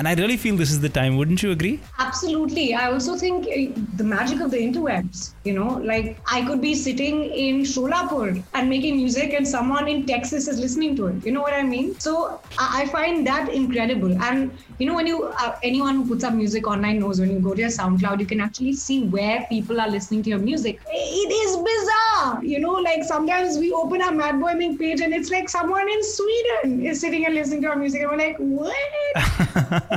And 0.00 0.08
I 0.08 0.14
really 0.14 0.38
feel 0.38 0.56
this 0.56 0.70
is 0.70 0.80
the 0.80 0.88
time, 0.88 1.18
wouldn't 1.18 1.42
you 1.42 1.50
agree? 1.50 1.78
Absolutely. 1.98 2.72
I 2.72 2.90
also 2.90 3.16
think 3.16 3.46
uh, 3.46 3.78
the 3.98 4.04
magic 4.04 4.40
of 4.40 4.50
the 4.50 4.56
interwebs, 4.56 5.34
you 5.44 5.52
know, 5.52 5.74
like 5.84 6.18
I 6.26 6.40
could 6.46 6.62
be 6.62 6.74
sitting 6.74 7.24
in 7.26 7.64
Sholapur 7.64 8.42
and 8.54 8.70
making 8.70 8.96
music 8.96 9.34
and 9.34 9.46
someone 9.46 9.88
in 9.88 10.06
Texas 10.06 10.48
is 10.48 10.58
listening 10.58 10.96
to 10.96 11.08
it. 11.08 11.26
You 11.26 11.32
know 11.32 11.42
what 11.42 11.52
I 11.52 11.62
mean? 11.64 12.00
So 12.00 12.40
I 12.58 12.80
I 12.80 12.86
find 12.86 13.26
that 13.26 13.50
incredible. 13.50 14.16
And, 14.22 14.50
you 14.78 14.86
know, 14.86 14.94
when 14.94 15.06
you, 15.06 15.24
uh, 15.24 15.58
anyone 15.62 15.96
who 15.96 16.06
puts 16.06 16.24
up 16.24 16.32
music 16.32 16.66
online 16.66 17.00
knows 17.00 17.20
when 17.20 17.30
you 17.30 17.38
go 17.38 17.52
to 17.52 17.60
your 17.60 17.68
SoundCloud, 17.68 18.20
you 18.20 18.24
can 18.24 18.40
actually 18.40 18.72
see 18.72 19.04
where 19.04 19.46
people 19.50 19.82
are 19.82 19.90
listening 19.90 20.22
to 20.22 20.30
your 20.30 20.38
music. 20.38 20.80
It 20.90 21.30
is 21.42 21.56
bizarre. 21.68 22.42
You 22.42 22.60
know, 22.60 22.72
like 22.72 23.04
sometimes 23.04 23.58
we 23.58 23.70
open 23.72 24.00
our 24.00 24.12
Mad 24.12 24.40
Boy 24.40 24.54
Mink 24.54 24.80
page 24.80 25.02
and 25.02 25.12
it's 25.12 25.30
like 25.30 25.50
someone 25.50 25.90
in 25.90 26.02
Sweden 26.02 26.86
is 26.86 27.02
sitting 27.02 27.26
and 27.26 27.34
listening 27.34 27.60
to 27.62 27.68
our 27.68 27.76
music. 27.76 28.00
And 28.00 28.10
we're 28.12 28.16
like, 28.16 28.38
what? 28.38 29.84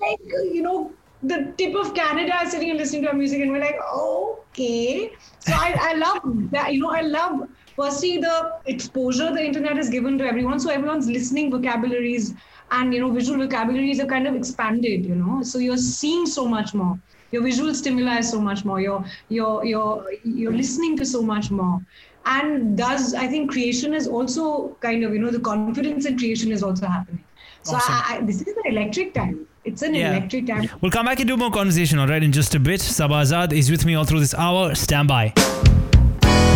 like 0.00 0.20
you 0.52 0.62
know 0.62 0.92
the 1.22 1.52
tip 1.56 1.74
of 1.74 1.94
Canada 1.94 2.34
sitting 2.48 2.70
and 2.70 2.78
listening 2.78 3.02
to 3.02 3.08
our 3.08 3.14
music, 3.14 3.40
and 3.40 3.52
we're 3.52 3.60
like, 3.60 3.78
okay. 3.94 5.10
So 5.38 5.52
I, 5.54 5.74
I 5.78 5.94
love 5.94 6.20
that. 6.52 6.72
You 6.72 6.82
know, 6.82 6.90
I 6.90 7.00
love 7.02 7.48
firstly 7.76 8.18
the 8.18 8.52
exposure 8.66 9.32
the 9.32 9.44
internet 9.44 9.76
has 9.76 9.88
given 9.90 10.18
to 10.18 10.26
everyone. 10.26 10.60
So 10.60 10.70
everyone's 10.70 11.08
listening 11.08 11.50
vocabularies 11.50 12.34
and 12.70 12.92
you 12.92 13.00
know 13.00 13.10
visual 13.10 13.38
vocabularies 13.38 13.98
have 14.00 14.08
kind 14.08 14.26
of 14.26 14.34
expanded. 14.34 15.04
You 15.04 15.14
know, 15.16 15.42
so 15.42 15.58
you're 15.58 15.76
seeing 15.76 16.26
so 16.26 16.46
much 16.46 16.74
more. 16.74 16.98
Your 17.32 17.42
visual 17.42 17.74
stimuli 17.74 18.18
is 18.18 18.30
so 18.30 18.40
much 18.40 18.64
more. 18.64 18.80
You're 18.80 19.04
you're 19.28 19.64
you're 19.64 20.06
you're 20.24 20.52
listening 20.52 20.96
to 20.98 21.06
so 21.06 21.22
much 21.22 21.50
more. 21.50 21.80
And 22.26 22.76
thus, 22.76 23.14
I 23.14 23.28
think 23.28 23.52
creation 23.52 23.94
is 23.94 24.08
also 24.08 24.76
kind 24.80 25.04
of, 25.04 25.12
you 25.12 25.20
know, 25.20 25.30
the 25.30 25.38
confidence 25.38 26.06
in 26.06 26.18
creation 26.18 26.50
is 26.50 26.62
also 26.64 26.86
happening. 26.86 27.25
So 27.66 27.74
Awesome. 27.76 27.94
I, 27.94 28.16
I, 28.18 28.20
this 28.22 28.40
is 28.42 28.54
an 28.56 28.62
electric 28.66 29.12
time. 29.14 29.46
It's 29.64 29.82
an 29.82 29.94
Yeah. 29.94 30.10
electric 30.16 30.46
time. 30.46 30.68
We'll 30.80 30.92
come 30.92 31.06
back 31.06 31.18
and 31.18 31.26
do 31.28 31.36
more 31.36 31.50
conversation, 31.50 31.98
all 31.98 32.06
right, 32.06 32.22
in 32.22 32.30
just 32.30 32.54
a 32.54 32.60
bit. 32.60 32.80
Saba 32.80 33.14
Azad 33.22 33.52
is 33.52 33.70
with 33.72 33.84
me 33.84 33.94
all 33.96 34.04
through 34.04 34.20
this 34.20 34.34
hour. 34.34 34.74
Stand 34.76 35.08
by. 35.08 35.32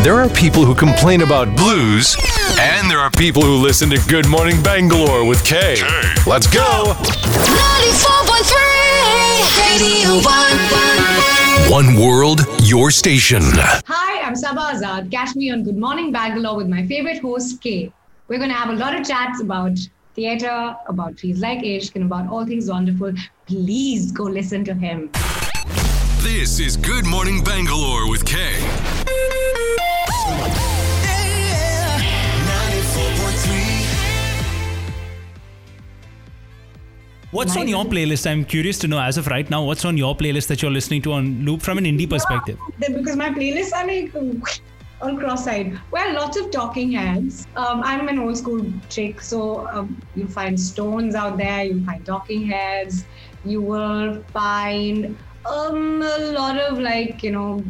There 0.04 0.14
are 0.20 0.28
people 0.30 0.64
who 0.64 0.74
complain 0.74 1.22
about 1.22 1.54
blues, 1.56 2.16
and 2.60 2.88
there 2.90 3.00
are 3.00 3.10
people 3.10 3.42
who 3.42 3.56
listen 3.56 3.90
to 3.90 3.98
Good 4.08 4.28
Morning 4.28 4.62
Bangalore 4.62 5.24
with 5.26 5.44
Kay. 5.44 5.76
Let's 6.26 6.46
go! 6.46 6.94
94.3 6.94 8.54
Radio 9.58 10.10
1. 10.22 11.70
One 11.70 11.96
world, 12.00 12.40
your 12.62 12.90
station. 12.90 13.42
Hi, 13.44 14.22
I'm 14.22 14.36
Saba 14.36 14.60
Azad. 14.72 15.10
Catch 15.10 15.34
me 15.36 15.50
on 15.50 15.64
Good 15.64 15.76
Morning 15.76 16.12
Bangalore 16.12 16.56
with 16.56 16.68
my 16.68 16.86
favorite 16.86 17.18
host, 17.20 17.60
Kay. 17.60 17.92
We're 18.28 18.38
going 18.38 18.50
to 18.50 18.54
have 18.56 18.70
a 18.70 18.74
lot 18.78 18.94
of 18.98 19.04
chats 19.06 19.40
about 19.42 19.76
theatre, 20.14 20.76
about 20.88 21.18
Feels 21.18 21.38
Like 21.40 21.60
Ishq, 21.60 21.94
and 21.96 22.04
about 22.04 22.28
all 22.28 22.44
things 22.46 22.68
wonderful, 22.68 23.12
please 23.46 24.12
go 24.12 24.24
listen 24.24 24.64
to 24.64 24.74
him. 24.74 25.10
This 26.18 26.60
is 26.60 26.76
Good 26.76 27.06
Morning 27.06 27.42
Bangalore 27.42 28.10
with 28.10 28.24
Kay. 28.24 28.60
What's 37.32 37.56
on 37.56 37.68
your 37.68 37.84
playlist? 37.84 38.28
I'm 38.28 38.44
curious 38.44 38.76
to 38.80 38.88
know 38.88 39.00
as 39.00 39.16
of 39.16 39.28
right 39.28 39.48
now, 39.48 39.62
what's 39.64 39.84
on 39.84 39.96
your 39.96 40.16
playlist 40.16 40.48
that 40.48 40.62
you're 40.62 40.70
listening 40.70 41.00
to 41.02 41.12
on 41.12 41.44
loop 41.44 41.62
from 41.62 41.78
an 41.78 41.84
indie 41.84 42.10
perspective? 42.10 42.58
Because 42.80 43.14
my 43.14 43.30
playlists 43.30 43.72
are 43.72 43.86
like 43.86 44.12
all 45.02 45.16
cross-eyed. 45.16 45.78
Well, 45.90 46.14
lots 46.14 46.36
of 46.38 46.50
talking 46.50 46.92
heads. 46.92 47.46
Um, 47.56 47.82
I'm 47.84 48.08
an 48.08 48.18
old 48.18 48.36
school 48.36 48.64
chick, 48.88 49.20
so 49.20 49.66
um, 49.68 50.00
you'll 50.14 50.28
find 50.28 50.58
Stones 50.58 51.14
out 51.14 51.38
there. 51.38 51.64
You'll 51.64 51.84
find 51.84 52.04
talking 52.04 52.46
heads. 52.46 53.04
You 53.44 53.62
will 53.62 54.22
find 54.32 55.16
um, 55.46 56.02
a 56.02 56.18
lot 56.32 56.58
of 56.58 56.78
like 56.78 57.22
you 57.22 57.32
know 57.32 57.64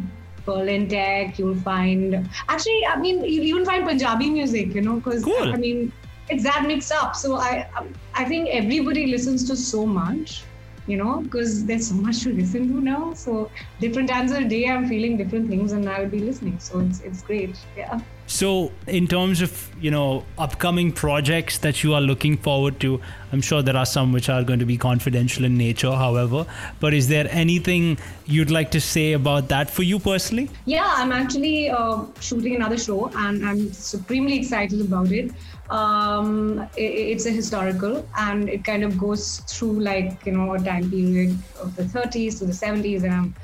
Berlin 0.45 0.87
tech. 0.89 1.39
You'll 1.39 1.55
find 1.55 2.29
actually, 2.49 2.85
I 2.85 2.99
mean, 2.99 3.23
you 3.23 3.41
even 3.41 3.65
find 3.65 3.85
Punjabi 3.87 4.29
music. 4.29 4.75
You 4.75 4.81
know, 4.81 4.95
because 4.97 5.23
Cool. 5.23 5.53
I 5.53 5.57
mean, 5.57 5.91
it's 6.29 6.43
that 6.43 6.65
mixed 6.67 6.91
up. 6.91 7.15
So 7.15 7.35
I, 7.35 7.67
I 8.13 8.25
think 8.25 8.49
everybody 8.49 9.07
listens 9.07 9.47
to 9.47 9.55
so 9.55 9.85
much 9.85 10.43
you 10.91 10.97
know, 10.97 11.21
because 11.21 11.65
there's 11.65 11.87
so 11.87 11.95
much 11.95 12.23
to 12.23 12.33
listen 12.33 12.67
to 12.67 12.81
now. 12.81 13.13
So 13.13 13.49
different 13.79 14.09
times 14.09 14.31
of 14.31 14.39
the 14.39 14.49
day, 14.49 14.67
I'm 14.67 14.87
feeling 14.87 15.17
different 15.17 15.49
things, 15.49 15.71
and 15.71 15.87
I 15.89 16.01
will 16.01 16.09
be 16.09 16.19
listening. 16.19 16.59
So 16.59 16.79
it's 16.79 16.99
it's 17.01 17.21
great. 17.21 17.55
Yeah. 17.77 18.01
So, 18.31 18.71
in 18.87 19.07
terms 19.07 19.41
of 19.41 19.69
you 19.81 19.91
know 19.91 20.23
upcoming 20.37 20.91
projects 20.93 21.57
that 21.63 21.83
you 21.83 21.93
are 21.93 21.99
looking 21.99 22.37
forward 22.37 22.79
to, 22.79 23.01
I'm 23.33 23.41
sure 23.41 23.61
there 23.61 23.75
are 23.75 23.85
some 23.85 24.13
which 24.13 24.29
are 24.29 24.41
going 24.43 24.59
to 24.59 24.65
be 24.65 24.77
confidential 24.77 25.43
in 25.43 25.57
nature. 25.57 25.91
However, 25.91 26.45
but 26.79 26.93
is 26.93 27.09
there 27.09 27.27
anything 27.29 27.97
you'd 28.25 28.49
like 28.49 28.71
to 28.71 28.79
say 28.79 29.11
about 29.13 29.49
that 29.49 29.69
for 29.69 29.83
you 29.83 29.99
personally? 29.99 30.49
Yeah, 30.65 30.93
I'm 30.95 31.11
actually 31.11 31.69
uh, 31.69 32.05
shooting 32.21 32.55
another 32.55 32.77
show, 32.77 33.11
and 33.15 33.45
I'm 33.45 33.73
supremely 33.73 34.39
excited 34.39 34.79
about 34.79 35.11
it. 35.11 35.31
Um, 35.71 36.59
i 36.59 36.87
it's 37.13 37.25
a 37.25 37.31
historical, 37.31 38.05
and 38.17 38.49
it 38.49 38.65
kind 38.65 38.83
of 38.83 38.97
goes 38.97 39.39
through 39.51 39.79
like 39.79 40.25
you 40.25 40.33
know 40.33 40.53
a 40.53 40.59
time 40.59 40.89
period 40.91 41.37
of 41.61 41.75
the 41.77 41.83
30s 41.83 42.39
to 42.39 42.45
the 42.45 42.51
70s, 42.53 43.03
and 43.03 43.13
I'm 43.13 43.35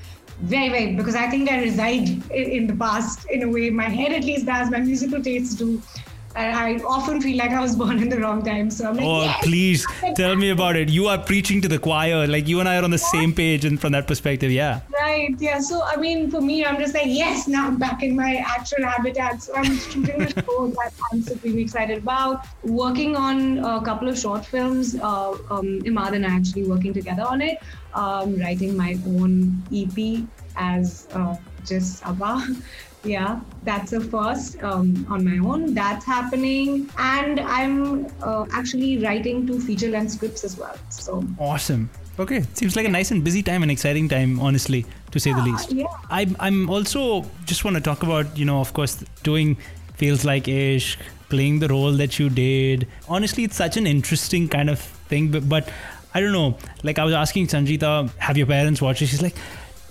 very, 0.41 0.69
very 0.69 0.95
because 0.95 1.15
I 1.15 1.29
think 1.29 1.49
I 1.51 1.61
reside 1.61 2.09
in, 2.31 2.51
in 2.57 2.67
the 2.67 2.75
past 2.75 3.25
in 3.29 3.43
a 3.43 3.49
way. 3.49 3.69
My 3.69 3.89
head 3.89 4.11
at 4.11 4.23
least 4.23 4.45
does. 4.45 4.69
My 4.69 4.79
musical 4.79 5.21
tastes 5.21 5.55
do. 5.55 5.81
I, 6.37 6.73
I 6.73 6.75
often 6.83 7.19
feel 7.19 7.37
like 7.37 7.49
I 7.51 7.59
was 7.59 7.75
born 7.75 7.99
in 7.99 8.09
the 8.09 8.19
wrong 8.19 8.43
time. 8.43 8.69
So 8.69 8.87
I'm 8.87 8.95
like, 8.97 9.05
Oh, 9.05 9.23
yes! 9.23 9.43
please 9.43 9.87
tell 10.15 10.35
me 10.35 10.49
about 10.51 10.75
it. 10.75 10.87
You 10.89 11.07
are 11.07 11.17
preaching 11.17 11.61
to 11.61 11.67
the 11.67 11.79
choir. 11.79 12.27
Like 12.27 12.47
you 12.47 12.59
and 12.59 12.69
I 12.69 12.77
are 12.77 12.83
on 12.83 12.91
the 12.91 12.99
same 12.99 13.33
page, 13.33 13.65
and 13.65 13.79
from 13.81 13.91
that 13.93 14.05
perspective, 14.07 14.51
yeah. 14.51 14.81
Right. 14.99 15.35
Yeah. 15.39 15.59
So 15.59 15.81
I 15.83 15.95
mean, 15.95 16.29
for 16.29 16.41
me, 16.41 16.63
I'm 16.63 16.77
just 16.77 16.93
like, 16.93 17.07
yes, 17.07 17.47
now 17.47 17.67
I'm 17.67 17.77
back 17.77 18.03
in 18.03 18.15
my 18.15 18.35
actual 18.35 18.85
habitat. 18.85 19.41
So 19.41 19.55
I'm 19.55 19.77
shooting 19.77 20.21
a 20.21 20.29
show 20.29 20.67
that 20.67 20.93
I'm 21.11 21.21
supremely 21.23 21.63
excited 21.63 21.97
about. 21.97 22.45
Working 22.63 23.15
on 23.15 23.57
a 23.59 23.81
couple 23.81 24.07
of 24.07 24.17
short 24.17 24.45
films. 24.45 24.95
Uh, 24.95 25.31
um, 25.49 25.81
Imad 25.91 26.13
and 26.13 26.25
I 26.25 26.29
actually 26.35 26.65
working 26.65 26.93
together 26.93 27.23
on 27.23 27.41
it. 27.41 27.57
Um, 27.95 28.35
writing 28.39 28.77
my 28.77 28.95
own 29.07 29.63
EP 29.73 30.23
as 30.55 31.07
uh, 31.13 31.35
just 31.65 32.05
Abba. 32.05 32.55
Yeah, 33.07 33.39
that's 33.63 33.93
a 33.93 34.01
first 34.01 34.61
um, 34.63 35.05
on 35.09 35.23
my 35.23 35.37
own. 35.37 35.73
That's 35.73 36.05
happening, 36.05 36.89
and 36.97 37.39
I'm 37.39 38.07
uh, 38.21 38.45
actually 38.51 38.97
writing 39.03 39.47
two 39.47 39.59
feature 39.59 39.89
length 39.89 40.11
scripts 40.11 40.43
as 40.43 40.57
well. 40.57 40.77
So 40.89 41.23
Awesome. 41.39 41.89
Okay, 42.19 42.43
seems 42.53 42.75
like 42.75 42.85
a 42.85 42.89
nice 42.89 43.11
and 43.11 43.23
busy 43.23 43.43
time, 43.43 43.61
an 43.63 43.69
exciting 43.69 44.09
time, 44.09 44.39
honestly, 44.39 44.85
to 45.11 45.19
say 45.19 45.33
the 45.33 45.41
least. 45.41 45.71
yeah. 45.71 45.85
I'm, 46.09 46.35
I'm 46.39 46.69
also 46.69 47.25
just 47.45 47.63
want 47.63 47.75
to 47.75 47.81
talk 47.81 48.01
about, 48.01 48.35
you 48.35 48.43
know, 48.43 48.59
of 48.59 48.73
course, 48.73 49.03
doing 49.21 49.55
feels 49.93 50.25
like 50.25 50.45
Ishq, 50.45 50.97
playing 51.29 51.59
the 51.59 51.67
role 51.67 51.91
that 51.91 52.17
you 52.17 52.29
did. 52.29 52.87
Honestly, 53.07 53.43
it's 53.43 53.55
such 53.55 53.77
an 53.77 53.85
interesting 53.85 54.47
kind 54.47 54.69
of 54.69 54.79
thing, 54.79 55.29
but, 55.29 55.47
but 55.47 55.69
I 56.13 56.19
don't 56.19 56.31
know. 56.31 56.57
Like 56.81 56.97
I 56.97 57.05
was 57.05 57.13
asking 57.13 57.47
Sanjeeta, 57.47 58.09
have 58.17 58.35
your 58.35 58.47
parents 58.47 58.81
watched 58.81 59.03
it? 59.03 59.07
She's 59.07 59.21
like, 59.21 59.35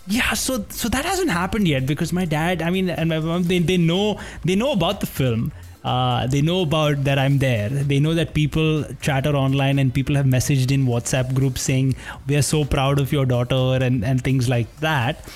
yeah, 0.06 0.32
so 0.34 0.64
so 0.68 0.88
that 0.88 1.04
hasn't 1.04 1.30
happened 1.30 1.68
yet 1.68 1.86
because 1.86 2.12
my 2.12 2.24
dad, 2.24 2.62
I 2.62 2.70
mean, 2.70 2.90
and 2.90 3.08
my 3.08 3.18
mom, 3.18 3.44
they, 3.44 3.58
they 3.58 3.76
know 3.76 4.20
they 4.44 4.54
know 4.54 4.72
about 4.72 5.00
the 5.00 5.06
film. 5.06 5.52
Uh, 5.84 6.26
they 6.26 6.42
know 6.42 6.62
about 6.62 7.04
that 7.04 7.18
I'm 7.18 7.38
there. 7.38 7.68
They 7.68 8.00
know 8.00 8.14
that 8.14 8.34
people 8.34 8.84
chatter 9.00 9.36
online 9.36 9.78
and 9.78 9.94
people 9.94 10.16
have 10.16 10.26
messaged 10.26 10.72
in 10.72 10.86
WhatsApp 10.86 11.32
groups 11.32 11.62
saying 11.62 11.94
we 12.26 12.34
are 12.36 12.42
so 12.42 12.64
proud 12.64 12.98
of 12.98 13.12
your 13.12 13.26
daughter 13.26 13.84
and 13.84 14.04
and 14.04 14.22
things 14.22 14.48
like 14.48 14.74
that. 14.78 15.28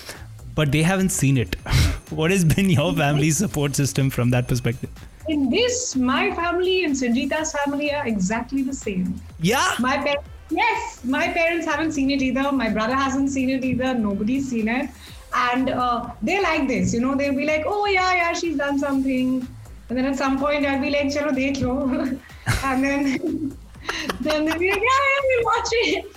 But 0.54 0.72
they 0.72 0.82
haven't 0.82 1.10
seen 1.10 1.38
it. 1.38 1.54
what 2.10 2.30
has 2.30 2.44
been 2.44 2.70
your 2.70 2.92
family's 2.92 3.36
support 3.36 3.76
system 3.76 4.10
from 4.10 4.30
that 4.30 4.48
perspective? 4.48 4.90
in 5.30 5.48
this, 5.48 5.96
my 5.96 6.34
family 6.34 6.84
and 6.84 6.94
Sanjeeta's 6.94 7.52
family 7.52 7.94
are 7.94 8.06
exactly 8.06 8.62
the 8.62 8.74
same. 8.74 9.20
Yeah. 9.38 9.74
My 9.78 9.96
parents, 9.96 10.28
yes, 10.50 11.00
my 11.04 11.28
parents 11.28 11.66
haven't 11.66 11.92
seen 11.92 12.10
it 12.10 12.22
either. 12.22 12.52
My 12.52 12.68
brother 12.68 12.94
hasn't 12.94 13.30
seen 13.30 13.50
it 13.50 13.64
either. 13.64 13.94
Nobody's 13.94 14.48
seen 14.48 14.68
it, 14.68 14.90
and 15.34 15.70
uh, 15.70 16.10
they 16.22 16.40
like 16.42 16.68
this. 16.68 16.92
You 16.94 17.00
know, 17.00 17.14
they'll 17.14 17.34
be 17.34 17.46
like, 17.46 17.64
"Oh 17.66 17.86
yeah, 17.86 18.14
yeah, 18.14 18.32
she's 18.32 18.56
done 18.56 18.78
something," 18.78 19.46
and 19.88 19.98
then 19.98 20.04
at 20.04 20.16
some 20.16 20.38
point 20.38 20.66
I'll 20.66 20.80
be 20.80 20.90
like, 20.90 21.06
"Chalo, 21.06 21.30
dekh 21.30 21.62
lo," 21.62 21.88
and 22.64 22.84
then 22.84 23.56
then 24.20 24.44
they'll 24.44 24.58
be 24.58 24.70
like, 24.70 24.82
"Yeah, 24.90 25.04
yeah, 25.10 25.20
we'll 25.28 25.44
watch 25.44 25.68
it." 25.72 26.16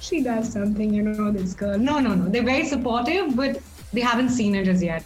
She 0.00 0.22
does 0.22 0.50
something, 0.50 0.94
you 0.94 1.02
know, 1.02 1.30
this 1.30 1.52
girl. 1.52 1.78
No, 1.78 1.98
no, 2.00 2.14
no. 2.14 2.28
They're 2.28 2.42
very 2.42 2.64
supportive, 2.66 3.36
but 3.36 3.60
they 3.92 4.00
haven't 4.00 4.30
seen 4.30 4.54
it 4.54 4.66
as 4.66 4.82
yet. 4.82 5.04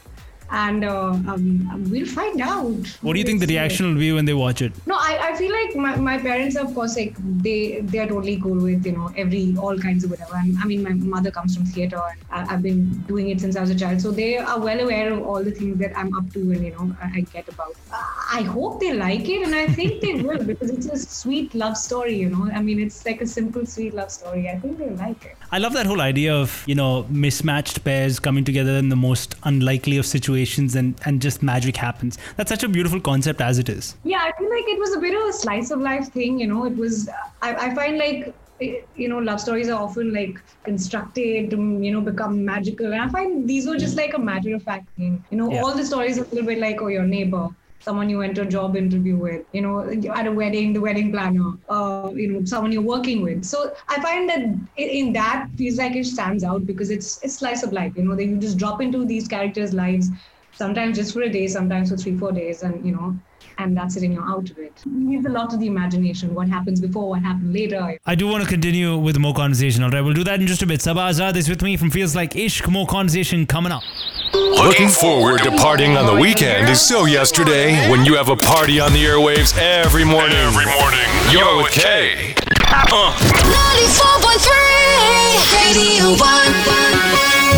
And 0.55 0.85
uh, 0.85 1.09
um, 1.33 1.89
we'll 1.91 2.07
find 2.07 2.41
out. 2.41 2.87
What 3.03 3.15
do 3.15 3.19
you 3.19 3.25
think 3.25 3.41
the 3.41 3.47
reaction 3.49 3.87
will 3.87 3.99
be 3.99 4.13
when 4.13 4.25
they 4.25 4.35
watch 4.35 4.63
it? 4.63 4.73
No, 4.87 4.95
I, 4.95 5.19
I 5.29 5.37
feel 5.37 5.53
like 5.53 5.75
my, 5.75 5.97
my 5.97 6.17
parents, 6.17 6.55
of 6.55 6.73
course, 6.75 6.97
like 6.97 7.17
they 7.47 7.81
they 7.81 7.99
are 7.99 8.07
totally 8.07 8.37
cool 8.41 8.61
with 8.67 8.87
you 8.87 8.93
know 8.93 9.11
every 9.17 9.57
all 9.59 9.77
kinds 9.77 10.05
of 10.05 10.13
whatever. 10.13 10.37
And 10.37 10.57
I 10.59 10.67
mean, 10.67 10.85
my 10.85 10.93
mother 11.15 11.33
comes 11.33 11.57
from 11.57 11.67
theater, 11.67 12.01
and 12.11 12.21
I, 12.31 12.55
I've 12.55 12.63
been 12.63 12.85
doing 13.09 13.31
it 13.31 13.41
since 13.41 13.57
I 13.57 13.63
was 13.63 13.71
a 13.71 13.79
child, 13.83 14.01
so 14.01 14.13
they 14.13 14.37
are 14.39 14.61
well 14.61 14.79
aware 14.79 15.13
of 15.13 15.27
all 15.27 15.43
the 15.43 15.51
things 15.51 15.77
that 15.81 15.99
I'm 15.99 16.15
up 16.15 16.33
to 16.35 16.45
and 16.53 16.65
you 16.65 16.71
know 16.77 16.87
I, 17.03 17.11
I 17.17 17.21
get 17.23 17.49
about. 17.49 17.75
I 18.39 18.43
hope 18.43 18.79
they 18.79 18.93
like 18.93 19.29
it, 19.29 19.43
and 19.43 19.57
I 19.57 19.67
think 19.67 20.01
they 20.03 20.15
will 20.23 20.45
because 20.53 20.71
it's 20.71 20.87
a 20.87 20.99
sweet 20.99 21.53
love 21.65 21.77
story. 21.77 22.15
You 22.15 22.31
know, 22.31 22.49
I 22.55 22.63
mean, 22.63 22.79
it's 22.79 23.05
like 23.05 23.21
a 23.23 23.27
simple 23.27 23.67
sweet 23.67 23.93
love 23.93 24.13
story. 24.13 24.49
I 24.49 24.57
think 24.61 24.79
they 24.79 24.91
like 24.91 25.25
it. 25.25 25.37
I 25.51 25.59
love 25.59 25.73
that 25.73 25.87
whole 25.87 26.01
idea 26.01 26.33
of, 26.33 26.63
you 26.67 26.77
know, 26.77 27.07
mismatched 27.11 27.85
pairs 27.85 28.21
coming 28.21 28.45
together 28.45 28.77
in 28.85 28.89
the 28.89 28.97
most 28.97 29.35
unlikely 29.43 29.99
of 29.99 30.07
situations 30.07 30.44
and, 30.77 30.95
and 31.05 31.21
just 31.23 31.43
magic 31.43 31.77
happens. 31.77 32.19
That's 32.37 32.51
such 32.51 32.63
a 32.63 32.69
beautiful 32.69 33.01
concept 33.01 33.41
as 33.41 33.59
it 33.59 33.69
is. 33.69 33.97
Yeah, 34.05 34.19
I 34.19 34.33
feel 34.39 34.51
like 34.51 34.65
it 34.69 34.79
was 34.79 34.95
a 34.95 35.01
bit 35.01 35.15
of 35.15 35.29
a 35.29 35.33
slice 35.33 35.71
of 35.71 35.81
life 35.81 36.09
thing. 36.13 36.39
You 36.41 36.47
know, 36.47 36.65
it 36.67 36.77
was. 36.77 37.09
I, 37.43 37.55
I 37.67 37.75
find 37.75 37.99
like 37.99 38.35
eh, 38.61 38.81
you 38.95 39.09
know 39.09 39.19
love 39.19 39.41
stories 39.41 39.69
are 39.69 39.81
often 39.81 40.13
like 40.13 40.39
constructed 40.63 41.51
to 41.51 41.57
you 41.57 41.93
know 41.93 42.01
become 42.01 42.45
magical, 42.45 42.87
and 42.93 43.01
I 43.01 43.09
find 43.09 43.49
these 43.49 43.67
were 43.67 43.77
just 43.79 43.97
like 43.97 44.15
a 44.15 44.19
matter 44.19 44.55
of 44.55 44.63
fact 44.63 44.87
thing. 44.97 45.23
You 45.31 45.39
know, 45.39 45.51
Yeah. 45.53 45.63
all 45.63 45.75
the 45.75 45.85
stories 45.85 46.19
are 46.19 46.25
a 46.25 46.29
little 46.29 46.47
bit 46.47 46.59
like 46.59 46.81
oh 46.83 46.89
your 46.89 47.05
neighbor. 47.05 47.49
Someone 47.87 48.09
you 48.09 48.17
went 48.17 48.35
to 48.37 48.41
a 48.43 48.47
job 48.47 48.77
interview 48.77 49.15
with, 49.15 49.45
you 49.53 49.61
know, 49.61 49.81
at 50.19 50.27
a 50.27 50.33
wedding, 50.33 50.73
the 50.73 50.81
wedding 50.81 51.13
planner, 51.13 51.51
uh, 51.69 52.11
you 52.15 52.29
know, 52.33 52.43
someone 52.47 52.73
you're 52.73 52.81
working 52.81 53.21
with. 53.21 53.45
So 53.45 53.75
I 53.91 54.01
find 54.01 54.27
that 54.31 54.41
in, 54.41 54.89
in 55.01 55.13
that 55.13 55.49
feels 55.59 55.77
like 55.77 55.95
it 55.95 56.07
stands 56.07 56.45
out 56.45 56.65
because 56.65 56.89
it's 56.89 57.11
it's 57.23 57.35
slice 57.35 57.63
of 57.63 57.75
life. 57.75 57.93
You 57.95 58.05
know, 58.05 58.17
that 58.17 58.25
you 58.25 58.39
just 58.39 58.57
drop 58.57 58.81
into 58.81 59.05
these 59.05 59.29
characters' 59.29 59.75
lives, 59.75 60.09
sometimes 60.55 60.97
just 60.97 61.13
for 61.13 61.23
a 61.23 61.29
day, 61.29 61.47
sometimes 61.47 61.91
for 61.91 61.97
three, 61.97 62.17
four 62.17 62.33
days, 62.33 62.63
and 62.63 62.85
you 62.85 62.93
know, 62.93 63.17
and 63.59 63.77
that's 63.77 63.97
it, 63.97 64.03
and 64.05 64.15
you're 64.15 64.29
out 64.29 64.49
of 64.51 64.59
it. 64.59 64.73
Leaves 64.87 65.27
a 65.27 65.29
lot 65.29 65.53
of 65.53 65.61
the 65.61 65.67
imagination. 65.67 66.35
What 66.35 66.49
happens 66.49 66.81
before, 66.81 67.09
what 67.11 67.23
happened 67.23 67.53
later. 67.53 67.99
I 68.07 68.15
do 68.15 68.27
want 68.27 68.43
to 68.45 68.49
continue 68.49 68.97
with 68.97 69.19
more 69.19 69.35
conversation, 69.35 69.83
all 69.83 69.91
right? 69.91 70.01
We'll 70.01 70.15
do 70.15 70.25
that 70.25 70.41
in 70.41 70.47
just 70.47 70.63
a 70.63 70.67
bit. 70.67 70.83
Saba 70.83 71.01
Azad 71.01 71.37
is 71.37 71.49
with 71.49 71.63
me 71.63 71.77
from 71.77 71.91
Feels 71.91 72.15
Like 72.17 72.33
Ishq. 72.33 72.69
More 72.71 72.87
conversation 72.87 73.47
coming 73.47 73.73
up. 73.73 73.83
Looking 74.33 74.89
forward 74.89 75.43
to 75.43 75.51
partying 75.51 75.99
on 75.99 76.07
the 76.07 76.15
weekend 76.21 76.69
is 76.69 76.81
so 76.81 77.05
yesterday 77.05 77.89
when 77.91 78.05
you 78.05 78.15
have 78.17 78.29
a 78.29 78.37
party 78.37 78.81
on 78.81 78.93
the 78.93 79.05
airwaves 79.05 79.57
every 79.59 80.05
morning. 80.05 80.37
Every 80.37 80.67
morning. 80.67 81.07
You're 81.31 81.57
with 81.57 81.71
Kay. 81.71 82.35
Uh. 82.71 83.13
94.3 83.15 84.75
Radio 85.65 86.17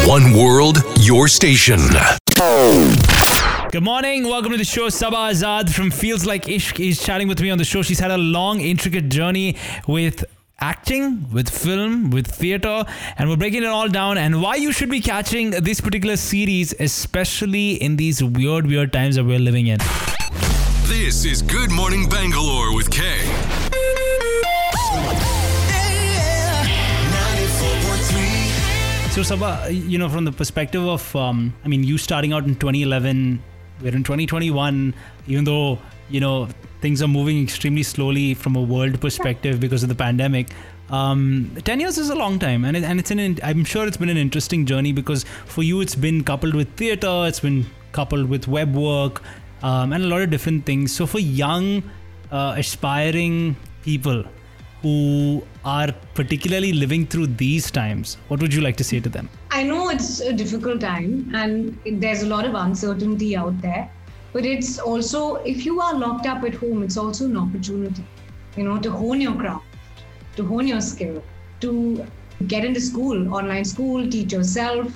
1. 0.06 0.08
One 0.08 0.32
world, 0.36 0.82
your 1.00 1.28
station. 1.28 1.80
Good 2.36 3.82
morning. 3.82 4.24
Welcome 4.24 4.52
to 4.52 4.58
the 4.58 4.64
show. 4.64 4.90
Saba 4.90 5.16
Azad 5.16 5.70
from 5.70 5.90
Feels 5.90 6.26
Like 6.26 6.44
Ishq 6.44 6.86
is 6.86 7.02
chatting 7.02 7.28
with 7.28 7.40
me 7.40 7.48
on 7.48 7.56
the 7.56 7.64
show. 7.64 7.80
She's 7.80 7.98
had 7.98 8.10
a 8.10 8.18
long, 8.18 8.60
intricate 8.60 9.08
journey 9.08 9.56
with 9.86 10.22
acting, 10.60 11.30
with 11.32 11.48
film, 11.48 12.10
with 12.10 12.26
theater, 12.26 12.84
and 13.16 13.30
we're 13.30 13.38
breaking 13.38 13.62
it 13.62 13.68
all 13.68 13.88
down 13.88 14.18
and 14.18 14.42
why 14.42 14.56
you 14.56 14.70
should 14.70 14.90
be 14.90 15.00
catching 15.00 15.50
this 15.50 15.80
particular 15.80 16.18
series, 16.18 16.74
especially 16.78 17.82
in 17.82 17.96
these 17.96 18.22
weird, 18.22 18.66
weird 18.66 18.92
times 18.92 19.16
that 19.16 19.24
we're 19.24 19.38
living 19.38 19.68
in. 19.68 19.78
This 20.82 21.24
is 21.24 21.40
Good 21.40 21.70
Morning 21.70 22.06
Bangalore 22.06 22.74
with 22.74 22.90
Kay. 22.90 23.32
So, 29.16 29.23
Saba, 29.23 29.73
you 29.73 29.96
know, 29.96 30.11
from 30.11 30.26
the 30.26 30.30
perspective 30.30 30.87
of, 30.87 31.16
um, 31.16 31.54
I 31.64 31.68
mean, 31.68 31.82
you 31.82 31.96
starting 31.96 32.35
out 32.35 32.44
in 32.44 32.54
2011, 32.54 33.42
we're 33.80 33.94
in 33.94 34.04
2021, 34.04 34.94
even 35.26 35.44
though, 35.44 35.78
you 36.11 36.20
know, 36.20 36.49
things 36.82 37.00
are 37.00 37.08
moving 37.08 37.42
extremely 37.42 37.82
slowly 37.82 38.35
from 38.35 38.56
a 38.56 38.61
world 38.61 39.00
perspective 39.00 39.58
because 39.58 39.82
of 39.82 39.88
the 39.88 39.94
pandemic. 39.94 40.50
Um, 40.90 41.50
10 41.64 41.80
years 41.80 41.96
is 41.96 42.11
a 42.11 42.14
long 42.14 42.38
time, 42.38 42.66
and, 42.66 42.76
it, 42.76 42.85
and 42.85 43.00
it's 43.00 43.11
an, 43.11 43.38
I'm 43.42 43.64
sure 43.64 43.87
it's 43.87 43.96
been 43.96 44.11
an 44.11 44.18
interesting 44.18 44.66
journey 44.66 44.92
because 44.92 45.25
for 45.46 45.62
you, 45.62 45.80
it's 45.80 45.94
been 45.94 46.23
coupled 46.23 46.54
with 46.54 46.76
theater, 46.76 47.25
it's 47.26 47.40
been 47.40 47.64
coupled 47.92 48.28
with 48.28 48.46
web 48.46 48.75
work, 48.76 49.23
um, 49.62 49.94
and 49.94 50.04
a 50.04 50.08
lot 50.08 50.20
of 50.20 50.28
different 50.28 50.66
things. 50.66 50.94
So, 50.94 51.06
for 51.06 51.20
young, 51.20 51.82
uh, 52.30 52.52
aspiring 52.58 53.56
people, 53.82 54.25
who 54.83 55.42
are 55.64 55.92
particularly 56.14 56.73
living 56.73 57.06
through 57.06 57.26
these 57.26 57.71
times, 57.71 58.16
what 58.28 58.40
would 58.40 58.52
you 58.52 58.61
like 58.61 58.76
to 58.76 58.85
say 58.85 59.00
to 59.00 59.09
them? 59.09 59.28
I 59.50 59.62
know 59.62 59.88
it's 59.88 60.21
a 60.21 60.33
difficult 60.33 60.80
time 60.80 61.33
and 61.35 61.78
there's 62.00 62.23
a 62.23 62.26
lot 62.26 62.45
of 62.45 62.54
uncertainty 62.54 63.37
out 63.37 63.61
there, 63.61 63.90
but 64.33 64.45
it's 64.45 64.78
also, 64.78 65.37
if 65.37 65.64
you 65.64 65.80
are 65.80 65.95
locked 65.95 66.26
up 66.26 66.45
at 66.45 66.54
home, 66.54 66.83
it's 66.83 66.97
also 66.97 67.25
an 67.25 67.37
opportunity, 67.37 68.04
you 68.56 68.64
know, 68.64 68.78
to 68.78 68.90
hone 68.90 69.21
your 69.21 69.35
craft, 69.35 69.64
to 70.37 70.45
hone 70.45 70.66
your 70.66 70.80
skill, 70.80 71.23
to 71.61 72.06
get 72.47 72.64
into 72.64 72.80
school, 72.80 73.35
online 73.35 73.64
school, 73.64 74.09
teach 74.11 74.33
yourself, 74.33 74.92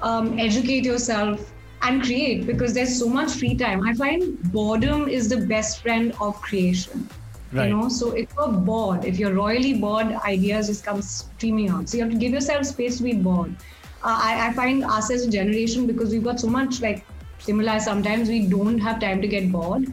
um, 0.00 0.38
educate 0.38 0.84
yourself, 0.84 1.52
and 1.82 2.02
create 2.02 2.46
because 2.46 2.74
there's 2.74 2.98
so 2.98 3.08
much 3.08 3.32
free 3.32 3.54
time. 3.54 3.86
I 3.86 3.94
find 3.94 4.42
boredom 4.52 5.08
is 5.08 5.28
the 5.28 5.46
best 5.46 5.80
friend 5.80 6.12
of 6.20 6.40
creation. 6.40 7.08
Right. 7.52 7.68
You 7.68 7.76
know, 7.76 7.88
so 7.88 8.12
if 8.12 8.28
you're 8.36 8.52
bored, 8.52 9.04
if 9.04 9.18
you're 9.18 9.32
royally 9.32 9.74
bored, 9.74 10.06
ideas 10.24 10.66
just 10.66 10.84
come 10.84 11.00
streaming 11.00 11.70
out. 11.70 11.88
So 11.88 11.96
you 11.96 12.02
have 12.02 12.12
to 12.12 12.18
give 12.18 12.32
yourself 12.32 12.66
space 12.66 12.98
to 12.98 13.04
be 13.04 13.14
bored. 13.14 13.54
Uh, 14.02 14.18
I, 14.22 14.48
I 14.48 14.52
find 14.52 14.84
us 14.84 15.10
as 15.10 15.26
a 15.26 15.30
generation 15.30 15.86
because 15.86 16.10
we've 16.12 16.24
got 16.24 16.38
so 16.38 16.46
much 16.46 16.80
like 16.82 17.04
stimuli. 17.38 17.78
Sometimes 17.78 18.28
we 18.28 18.46
don't 18.46 18.78
have 18.78 19.00
time 19.00 19.22
to 19.22 19.28
get 19.28 19.50
bored. 19.50 19.86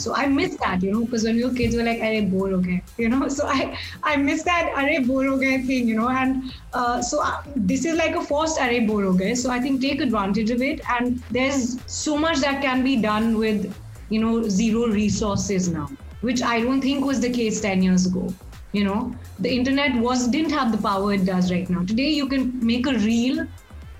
So 0.00 0.14
I 0.14 0.26
miss 0.26 0.56
that, 0.58 0.82
you 0.82 0.92
know, 0.92 1.04
because 1.04 1.24
when 1.24 1.36
we 1.36 1.44
were 1.44 1.52
kids, 1.52 1.74
we 1.74 1.82
were 1.82 1.88
like, 1.88 2.00
"Arey 2.00 2.30
bore 2.30 2.48
okay," 2.58 2.82
you 2.98 3.08
know. 3.08 3.28
So 3.28 3.46
I 3.46 3.78
I 4.02 4.16
miss 4.16 4.42
that 4.44 4.72
"Arey 4.82 5.06
bore 5.06 5.26
okay" 5.34 5.62
thing, 5.62 5.88
you 5.88 5.96
know. 5.96 6.08
And 6.08 6.52
uh, 6.72 7.02
so 7.02 7.22
uh, 7.22 7.42
this 7.54 7.84
is 7.84 7.96
like 7.96 8.16
a 8.16 8.22
forced 8.22 8.58
"Arey 8.58 8.86
bore 8.86 9.04
okay." 9.14 9.34
So 9.34 9.50
I 9.50 9.60
think 9.60 9.80
take 9.82 10.00
advantage 10.00 10.50
of 10.50 10.62
it. 10.62 10.80
And 10.98 11.22
there's 11.30 11.78
so 11.86 12.16
much 12.16 12.40
that 12.40 12.62
can 12.62 12.82
be 12.82 12.96
done 12.96 13.36
with, 13.38 13.74
you 14.08 14.20
know, 14.20 14.48
zero 14.48 14.86
resources 14.86 15.68
now 15.68 15.90
which 16.22 16.42
I 16.42 16.60
don't 16.60 16.80
think 16.80 17.04
was 17.04 17.20
the 17.20 17.30
case 17.30 17.60
10 17.60 17.82
years 17.82 18.06
ago. 18.06 18.32
You 18.72 18.84
know, 18.84 19.14
the 19.38 19.54
internet 19.54 19.94
was 19.96 20.26
didn't 20.28 20.52
have 20.52 20.72
the 20.72 20.78
power 20.78 21.12
it 21.12 21.26
does 21.26 21.52
right 21.52 21.68
now. 21.68 21.80
Today 21.84 22.08
you 22.08 22.26
can 22.26 22.64
make 22.64 22.86
a 22.86 22.94
reel, 22.94 23.46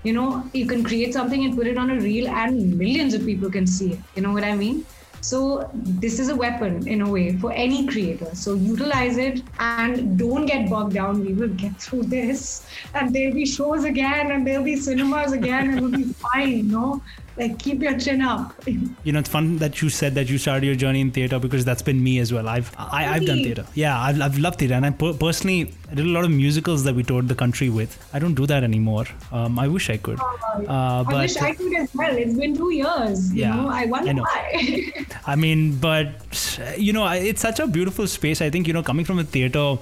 you 0.03 0.13
know, 0.13 0.43
you 0.53 0.65
can 0.65 0.83
create 0.83 1.13
something 1.13 1.45
and 1.45 1.55
put 1.55 1.67
it 1.67 1.77
on 1.77 1.91
a 1.91 1.99
reel 1.99 2.27
and 2.27 2.75
millions 2.77 3.13
of 3.13 3.23
people 3.23 3.51
can 3.51 3.67
see 3.67 3.91
it. 3.93 3.99
You 4.15 4.23
know 4.23 4.33
what 4.33 4.43
I 4.43 4.55
mean? 4.55 4.85
So 5.21 5.69
this 5.73 6.19
is 6.19 6.27
a 6.27 6.35
weapon 6.35 6.85
in 6.85 7.01
a 7.01 7.09
way 7.09 7.37
for 7.37 7.53
any 7.53 7.87
creator. 7.87 8.35
So 8.35 8.55
utilize 8.55 9.17
it 9.17 9.41
and 9.57 10.17
don't 10.17 10.45
get 10.45 10.69
bogged 10.69 10.95
down. 10.95 11.23
We 11.25 11.33
will 11.33 11.47
get 11.47 11.79
through 11.79 12.03
this 12.03 12.65
and 12.93 13.15
there'll 13.15 13.33
be 13.33 13.45
shows 13.45 13.85
again 13.85 14.31
and 14.31 14.45
there'll 14.45 14.65
be 14.65 14.75
cinemas 14.75 15.31
again 15.31 15.69
and 15.69 15.77
it'll 15.77 15.91
be 15.91 16.03
fine, 16.03 16.49
you 16.49 16.63
know? 16.63 17.01
Like 17.37 17.59
keep 17.59 17.81
your 17.81 17.97
chin 17.99 18.21
up. 18.21 18.53
you 18.67 19.11
know 19.11 19.19
it's 19.19 19.29
fun 19.29 19.57
that 19.57 19.81
you 19.81 19.89
said 19.89 20.15
that 20.15 20.29
you 20.29 20.37
started 20.37 20.65
your 20.65 20.75
journey 20.75 21.01
in 21.01 21.11
theater 21.11 21.39
because 21.39 21.65
that's 21.65 21.81
been 21.81 22.01
me 22.03 22.19
as 22.19 22.31
well 22.31 22.47
i've 22.47 22.71
I, 22.77 23.05
i've 23.13 23.25
done 23.25 23.43
theater 23.43 23.65
yeah 23.73 23.99
i've, 23.99 24.21
I've 24.21 24.37
loved 24.37 24.59
theater 24.59 24.75
and 24.75 24.85
i 24.85 24.89
per- 24.89 25.13
personally 25.13 25.73
I 25.91 25.95
did 25.95 26.05
a 26.05 26.09
lot 26.09 26.23
of 26.23 26.31
musicals 26.31 26.83
that 26.85 26.95
we 26.95 27.03
toured 27.03 27.27
the 27.27 27.35
country 27.35 27.69
with 27.69 27.97
i 28.13 28.19
don't 28.19 28.35
do 28.35 28.45
that 28.47 28.63
anymore 28.63 29.05
um, 29.31 29.59
i 29.59 29.67
wish 29.67 29.89
i 29.89 29.97
could 29.97 30.19
uh, 30.67 31.03
but, 31.03 31.15
I 31.15 31.21
wish 31.21 31.37
I 31.37 31.53
could 31.53 31.75
as 31.75 31.93
well. 31.95 32.15
It's 32.15 32.37
been 32.37 32.55
two 32.55 32.71
years. 32.71 33.33
Yeah, 33.33 33.55
you 33.55 33.61
know, 33.63 33.69
I 33.69 33.85
wonder 33.85 34.11
I 34.11 34.13
why. 34.13 35.05
I 35.25 35.35
mean, 35.35 35.77
but 35.77 36.59
you 36.77 36.93
know, 36.93 37.07
it's 37.07 37.41
such 37.41 37.59
a 37.59 37.65
beautiful 37.67 38.07
space. 38.07 38.41
I 38.41 38.49
think 38.49 38.67
you 38.67 38.73
know, 38.73 38.83
coming 38.83 39.05
from 39.05 39.19
a 39.19 39.23
theater 39.23 39.77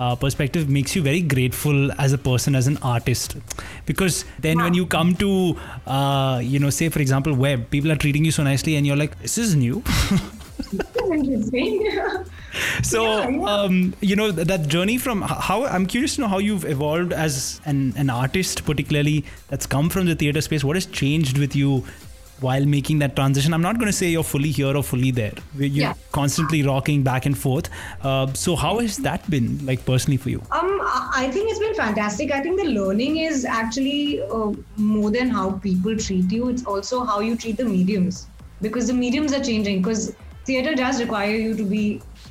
uh, 0.00 0.16
perspective 0.16 0.68
makes 0.68 0.96
you 0.96 1.02
very 1.02 1.20
grateful 1.20 1.92
as 2.00 2.12
a 2.12 2.18
person, 2.18 2.54
as 2.56 2.66
an 2.66 2.78
artist, 2.78 3.36
because 3.86 4.24
then 4.40 4.58
when 4.58 4.74
you 4.74 4.86
come 4.86 5.14
to, 5.16 5.56
uh, 5.86 6.40
you 6.42 6.58
know, 6.58 6.70
say 6.70 6.88
for 6.88 7.00
example, 7.00 7.34
web, 7.34 7.70
people 7.70 7.92
are 7.92 7.96
treating 7.96 8.24
you 8.24 8.32
so 8.32 8.42
nicely, 8.42 8.76
and 8.76 8.86
you're 8.86 8.96
like, 8.96 9.18
this 9.20 9.38
is 9.38 9.54
new. 9.54 9.82
Interesting. 11.12 11.90
so 12.82 13.02
Yeah, 13.04 13.28
yeah. 13.28 13.44
um, 13.54 13.94
you 14.00 14.14
know 14.16 14.30
th- 14.32 14.46
that 14.46 14.66
journey 14.68 14.98
from 14.98 15.22
how 15.22 15.64
i'm 15.66 15.86
curious 15.86 16.14
to 16.16 16.20
know 16.22 16.28
how 16.28 16.38
you've 16.38 16.64
evolved 16.64 17.12
as 17.12 17.60
an, 17.64 17.94
an 17.96 18.10
artist 18.10 18.64
particularly 18.64 19.24
that's 19.48 19.66
come 19.66 19.88
from 19.88 20.06
the 20.06 20.14
theater 20.14 20.40
space 20.40 20.64
what 20.64 20.76
has 20.76 20.86
changed 20.86 21.38
with 21.38 21.54
you 21.56 21.84
while 22.40 22.64
making 22.74 22.98
that 23.02 23.14
transition 23.16 23.54
i'm 23.54 23.62
not 23.66 23.78
going 23.80 23.86
to 23.92 23.96
say 24.00 24.08
you're 24.08 24.28
fully 24.32 24.50
here 24.58 24.74
or 24.76 24.82
fully 24.82 25.10
there 25.10 25.32
you're 25.56 25.68
Yeah. 25.84 25.94
constantly 26.12 26.62
rocking 26.68 27.02
back 27.02 27.26
and 27.30 27.36
forth 27.44 27.68
uh, 28.02 28.26
so 28.44 28.56
how 28.56 28.78
has 28.78 28.96
that 29.08 29.28
been 29.34 29.48
like 29.70 29.84
personally 29.90 30.16
for 30.26 30.30
you 30.34 30.40
Um, 30.60 30.70
I 31.22 31.28
think 31.34 31.50
it's 31.50 31.58
been 31.62 31.74
fantastic. 31.74 32.30
I 32.32 32.40
think 32.44 32.60
the 32.60 32.68
learning 32.76 33.16
is 33.18 33.44
actually 33.44 34.22
uh, 34.22 34.52
more 34.76 35.10
than 35.16 35.28
how 35.36 35.44
people 35.66 35.96
treat 36.04 36.32
you. 36.36 36.48
It's 36.52 36.64
also 36.64 37.04
how 37.10 37.16
you 37.20 37.36
treat 37.42 37.56
the 37.58 37.64
mediums 37.64 38.26
because 38.66 38.86
the 38.90 38.94
mediums 39.00 39.32
are 39.38 39.42
changing. 39.48 39.82
Because 39.82 40.02
theater 40.50 40.74
does 40.74 41.00
require 41.04 41.34
you 41.46 41.54
to 41.60 41.64
be, 41.74 41.82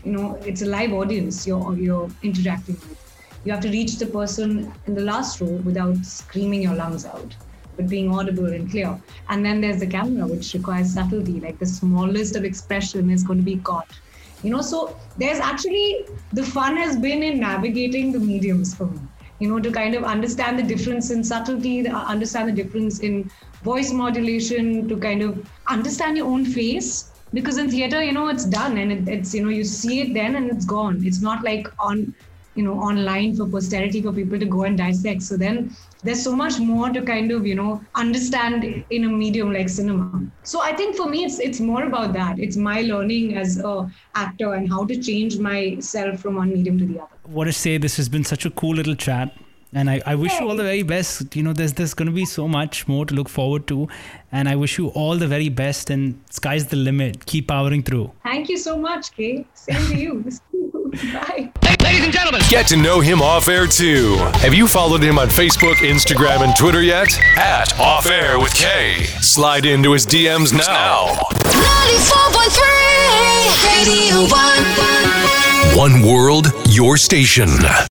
you 0.03 0.11
know, 0.15 0.25
it's 0.51 0.61
a 0.61 0.69
live 0.75 0.93
audience 1.01 1.45
you're 1.51 1.77
you're 1.87 2.09
interacting 2.31 2.75
with. 2.87 2.97
You 3.45 3.51
have 3.55 3.61
to 3.67 3.71
reach 3.77 3.93
the 4.03 4.07
person 4.17 4.55
in 4.87 4.95
the 4.99 5.05
last 5.11 5.39
row 5.41 5.53
without 5.69 6.03
screaming 6.13 6.61
your 6.67 6.75
lungs 6.81 7.05
out, 7.13 7.35
but 7.79 7.87
being 7.87 8.13
audible 8.13 8.47
and 8.57 8.69
clear. 8.69 8.99
And 9.29 9.45
then 9.45 9.61
there's 9.61 9.79
the 9.79 9.87
camera, 9.87 10.27
which 10.27 10.53
requires 10.53 10.93
subtlety. 10.93 11.39
Like 11.39 11.59
the 11.59 11.65
smallest 11.65 12.35
of 12.35 12.43
expression 12.43 13.09
is 13.09 13.23
going 13.23 13.39
to 13.39 13.45
be 13.45 13.57
caught 13.57 13.99
you 14.43 14.49
know 14.49 14.61
so 14.61 14.97
there's 15.17 15.39
actually 15.39 16.05
the 16.33 16.43
fun 16.43 16.77
has 16.77 16.95
been 16.95 17.21
in 17.21 17.39
navigating 17.39 18.11
the 18.11 18.19
mediums 18.19 18.73
for 18.73 18.85
me 18.85 18.99
you 19.39 19.49
know 19.49 19.59
to 19.59 19.71
kind 19.71 19.95
of 19.95 20.03
understand 20.03 20.57
the 20.57 20.63
difference 20.63 21.11
in 21.11 21.23
subtlety 21.23 21.87
uh, 21.87 22.03
understand 22.05 22.47
the 22.47 22.63
difference 22.63 22.99
in 22.99 23.29
voice 23.63 23.91
modulation 23.91 24.87
to 24.87 24.97
kind 24.97 25.21
of 25.21 25.45
understand 25.67 26.17
your 26.17 26.27
own 26.27 26.45
face 26.45 27.11
because 27.33 27.57
in 27.57 27.69
theater 27.69 28.01
you 28.01 28.13
know 28.13 28.27
it's 28.29 28.45
done 28.45 28.77
and 28.77 28.91
it, 28.91 29.07
it's 29.07 29.33
you 29.33 29.43
know 29.43 29.49
you 29.49 29.63
see 29.63 30.01
it 30.01 30.13
then 30.13 30.35
and 30.35 30.49
it's 30.49 30.65
gone 30.65 31.01
it's 31.05 31.21
not 31.21 31.43
like 31.43 31.67
on 31.79 32.13
you 32.59 32.65
know 32.67 32.77
online 32.89 33.35
for 33.35 33.47
posterity 33.55 34.01
for 34.05 34.13
people 34.19 34.39
to 34.43 34.49
go 34.55 34.63
and 34.69 34.77
dissect. 34.77 35.23
So 35.23 35.37
then 35.37 35.75
there's 36.03 36.23
so 36.23 36.35
much 36.35 36.59
more 36.59 36.89
to 36.97 37.01
kind 37.09 37.31
of 37.31 37.47
you 37.47 37.55
know 37.55 37.81
understand 37.95 38.65
in 38.89 39.05
a 39.09 39.09
medium 39.09 39.53
like 39.57 39.69
cinema. 39.69 40.21
So 40.43 40.61
i 40.69 40.71
think 40.79 40.95
for 41.01 41.09
me 41.09 41.25
it's 41.25 41.39
it's 41.49 41.61
more 41.71 41.83
about 41.89 42.13
that. 42.21 42.39
It's 42.47 42.63
my 42.69 42.79
learning 42.93 43.37
as 43.43 43.59
a 43.73 43.75
actor 44.15 44.53
and 44.53 44.73
how 44.77 44.85
to 44.93 45.01
change 45.09 45.37
myself 45.51 46.25
from 46.25 46.41
one 46.43 46.53
medium 46.53 46.79
to 46.79 46.89
the 46.93 46.99
other. 47.05 47.37
What 47.37 47.45
to 47.45 47.53
say 47.53 47.77
this 47.77 47.97
has 47.97 48.09
been 48.17 48.27
such 48.33 48.45
a 48.51 48.51
cool 48.63 48.75
little 48.81 48.95
chat. 48.95 49.37
And 49.71 49.87
I, 49.93 50.01
I 50.11 50.15
wish 50.15 50.35
you 50.39 50.49
all 50.49 50.55
the 50.55 50.63
very 50.63 50.81
best. 50.91 51.35
You 51.39 51.43
know 51.47 51.53
there's 51.57 51.73
there's 51.79 51.93
going 51.93 52.07
to 52.11 52.15
be 52.19 52.25
so 52.25 52.47
much 52.53 52.87
more 52.87 53.05
to 53.05 53.17
look 53.17 53.29
forward 53.29 53.67
to. 53.67 53.87
And 54.31 54.49
i 54.53 54.55
wish 54.61 54.77
you 54.79 54.87
all 55.01 55.23
the 55.23 55.27
very 55.33 55.49
best. 55.63 55.91
And 55.95 56.19
sky's 56.39 56.67
the 56.75 56.79
limit. 56.89 57.25
Keep 57.33 57.49
powering 57.53 57.83
through. 57.91 58.11
Thank 58.29 58.49
you 58.53 58.57
so 58.67 58.77
much 58.89 59.11
kay. 59.17 59.33
Same 59.65 59.85
to 59.91 59.99
you 60.05 60.13
bye 61.13 61.51
Ladies 61.83 62.03
and 62.03 62.13
gentlemen, 62.13 62.41
Get 62.49 62.67
to 62.67 62.75
know 62.77 62.99
him 62.99 63.21
off 63.21 63.47
air 63.47 63.65
too. 63.65 64.17
Have 64.41 64.53
you 64.53 64.67
followed 64.67 65.01
him 65.01 65.17
on 65.17 65.27
Facebook, 65.29 65.75
Instagram, 65.75 66.41
and 66.41 66.55
Twitter 66.55 66.81
yet? 66.83 67.07
At 67.37 67.79
Off 67.79 68.05
Air 68.05 68.37
with 68.39 68.53
K. 68.53 69.05
Slide 69.21 69.65
into 69.65 69.93
his 69.93 70.05
DMs 70.05 70.51
now. 70.53 71.07
94.3 71.45 72.59
Radio 73.77 74.27
1. 75.75 75.77
One 75.77 76.01
world, 76.05 76.47
your 76.69 76.97
station. 76.97 77.49